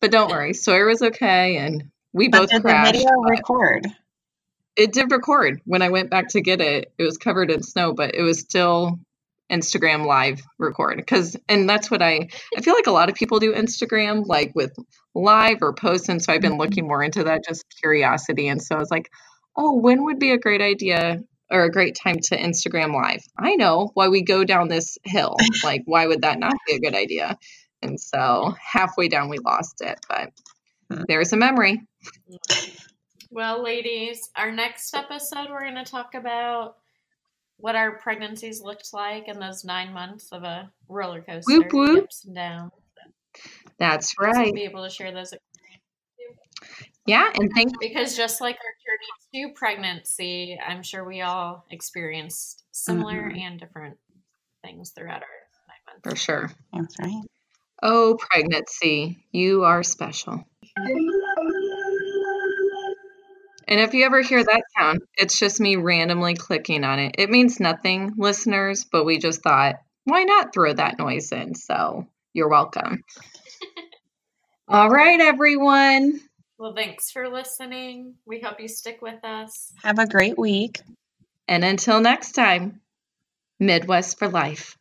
but 0.00 0.10
don't 0.10 0.30
worry, 0.30 0.54
Sawyer 0.54 0.86
was 0.86 1.02
okay, 1.02 1.56
and 1.56 1.90
we 2.12 2.28
But 2.28 2.42
both 2.42 2.50
did 2.50 2.62
the 2.62 2.82
video 2.92 3.10
record? 3.28 3.86
It 4.76 4.92
did 4.92 5.10
record. 5.10 5.60
When 5.64 5.82
I 5.82 5.90
went 5.90 6.10
back 6.10 6.28
to 6.28 6.40
get 6.40 6.60
it, 6.60 6.92
it 6.98 7.02
was 7.02 7.18
covered 7.18 7.50
in 7.50 7.62
snow, 7.62 7.92
but 7.92 8.14
it 8.14 8.22
was 8.22 8.40
still 8.40 8.98
Instagram 9.52 10.06
live 10.06 10.40
record. 10.58 10.96
Because, 10.96 11.36
and 11.48 11.68
that's 11.68 11.90
what 11.90 12.02
I. 12.02 12.28
I 12.56 12.60
feel 12.62 12.74
like 12.74 12.86
a 12.86 12.92
lot 12.92 13.08
of 13.08 13.14
people 13.14 13.38
do 13.38 13.52
Instagram 13.54 14.26
like 14.26 14.52
with 14.54 14.74
live 15.14 15.58
or 15.60 15.74
post, 15.74 16.08
and 16.08 16.22
so 16.22 16.32
I've 16.32 16.40
been 16.40 16.52
mm-hmm. 16.52 16.60
looking 16.60 16.88
more 16.88 17.02
into 17.02 17.24
that, 17.24 17.44
just 17.46 17.64
curiosity. 17.80 18.48
And 18.48 18.62
so 18.62 18.76
I 18.76 18.78
was 18.78 18.90
like, 18.90 19.10
oh, 19.56 19.78
when 19.78 20.04
would 20.04 20.18
be 20.18 20.32
a 20.32 20.38
great 20.38 20.62
idea? 20.62 21.20
Or 21.50 21.64
a 21.64 21.70
great 21.70 21.98
time 22.02 22.16
to 22.18 22.38
Instagram 22.38 22.94
live. 22.94 23.20
I 23.38 23.56
know 23.56 23.90
why 23.92 24.08
we 24.08 24.22
go 24.22 24.42
down 24.42 24.68
this 24.68 24.96
hill. 25.04 25.36
Like, 25.62 25.82
why 25.84 26.06
would 26.06 26.22
that 26.22 26.38
not 26.38 26.54
be 26.66 26.76
a 26.76 26.80
good 26.80 26.94
idea? 26.94 27.36
And 27.82 28.00
so 28.00 28.54
halfway 28.58 29.08
down, 29.08 29.28
we 29.28 29.36
lost 29.36 29.82
it, 29.82 29.98
but 30.08 30.30
there's 31.08 31.34
a 31.34 31.36
memory. 31.36 31.82
Well, 33.30 33.62
ladies, 33.62 34.30
our 34.34 34.50
next 34.50 34.94
episode, 34.94 35.50
we're 35.50 35.60
going 35.60 35.74
to 35.74 35.84
talk 35.84 36.14
about 36.14 36.76
what 37.62 37.76
our 37.76 37.92
pregnancies 37.98 38.60
looked 38.60 38.92
like 38.92 39.28
in 39.28 39.38
those 39.38 39.64
nine 39.64 39.92
months 39.92 40.32
of 40.32 40.42
a 40.42 40.70
roller 40.88 41.22
coaster, 41.22 41.54
Whoop, 41.54 41.72
whoop. 41.72 42.04
ups 42.04 42.24
and 42.26 42.34
downs. 42.34 42.72
That's 43.78 44.14
So 44.18 44.24
right. 44.24 44.54
be 44.54 44.64
able 44.64 44.84
to 44.84 44.90
share 44.90 45.12
those 45.12 45.32
Yeah, 47.06 47.30
and 47.34 47.50
thank 47.54 47.72
because 47.80 48.16
just 48.16 48.40
like 48.40 48.56
our 48.56 49.40
journey 49.40 49.48
to 49.50 49.54
pregnancy, 49.54 50.58
I'm 50.64 50.82
sure 50.82 51.04
we 51.04 51.20
all 51.22 51.64
experienced 51.70 52.64
similar 52.72 53.22
Mm-hmm. 53.22 53.38
and 53.38 53.60
different 53.60 53.96
things 54.64 54.90
throughout 54.90 55.22
our 55.22 55.28
nine 55.68 55.78
months. 55.86 56.02
For 56.04 56.16
sure. 56.16 56.50
That's 56.72 56.96
right. 57.00 57.22
Oh, 57.82 58.16
pregnancy, 58.18 59.24
you 59.32 59.64
are 59.64 59.82
special. 59.82 60.44
And 63.68 63.80
if 63.80 63.94
you 63.94 64.04
ever 64.04 64.22
hear 64.22 64.42
that 64.42 64.62
sound, 64.76 65.02
it's 65.16 65.38
just 65.38 65.60
me 65.60 65.76
randomly 65.76 66.34
clicking 66.34 66.84
on 66.84 66.98
it. 66.98 67.14
It 67.18 67.30
means 67.30 67.60
nothing, 67.60 68.14
listeners, 68.16 68.84
but 68.84 69.04
we 69.04 69.18
just 69.18 69.42
thought, 69.42 69.76
why 70.04 70.24
not 70.24 70.52
throw 70.52 70.72
that 70.72 70.98
noise 70.98 71.32
in? 71.32 71.54
So 71.54 72.06
you're 72.32 72.48
welcome. 72.48 73.04
All 74.68 74.88
right, 74.88 75.20
everyone. 75.20 76.20
Well, 76.58 76.74
thanks 76.74 77.10
for 77.10 77.28
listening. 77.28 78.14
We 78.26 78.40
hope 78.40 78.60
you 78.60 78.68
stick 78.68 79.02
with 79.02 79.24
us. 79.24 79.72
Have 79.82 79.98
a 79.98 80.06
great 80.06 80.38
week. 80.38 80.80
And 81.48 81.64
until 81.64 82.00
next 82.00 82.32
time, 82.32 82.80
Midwest 83.58 84.18
for 84.18 84.28
life. 84.28 84.76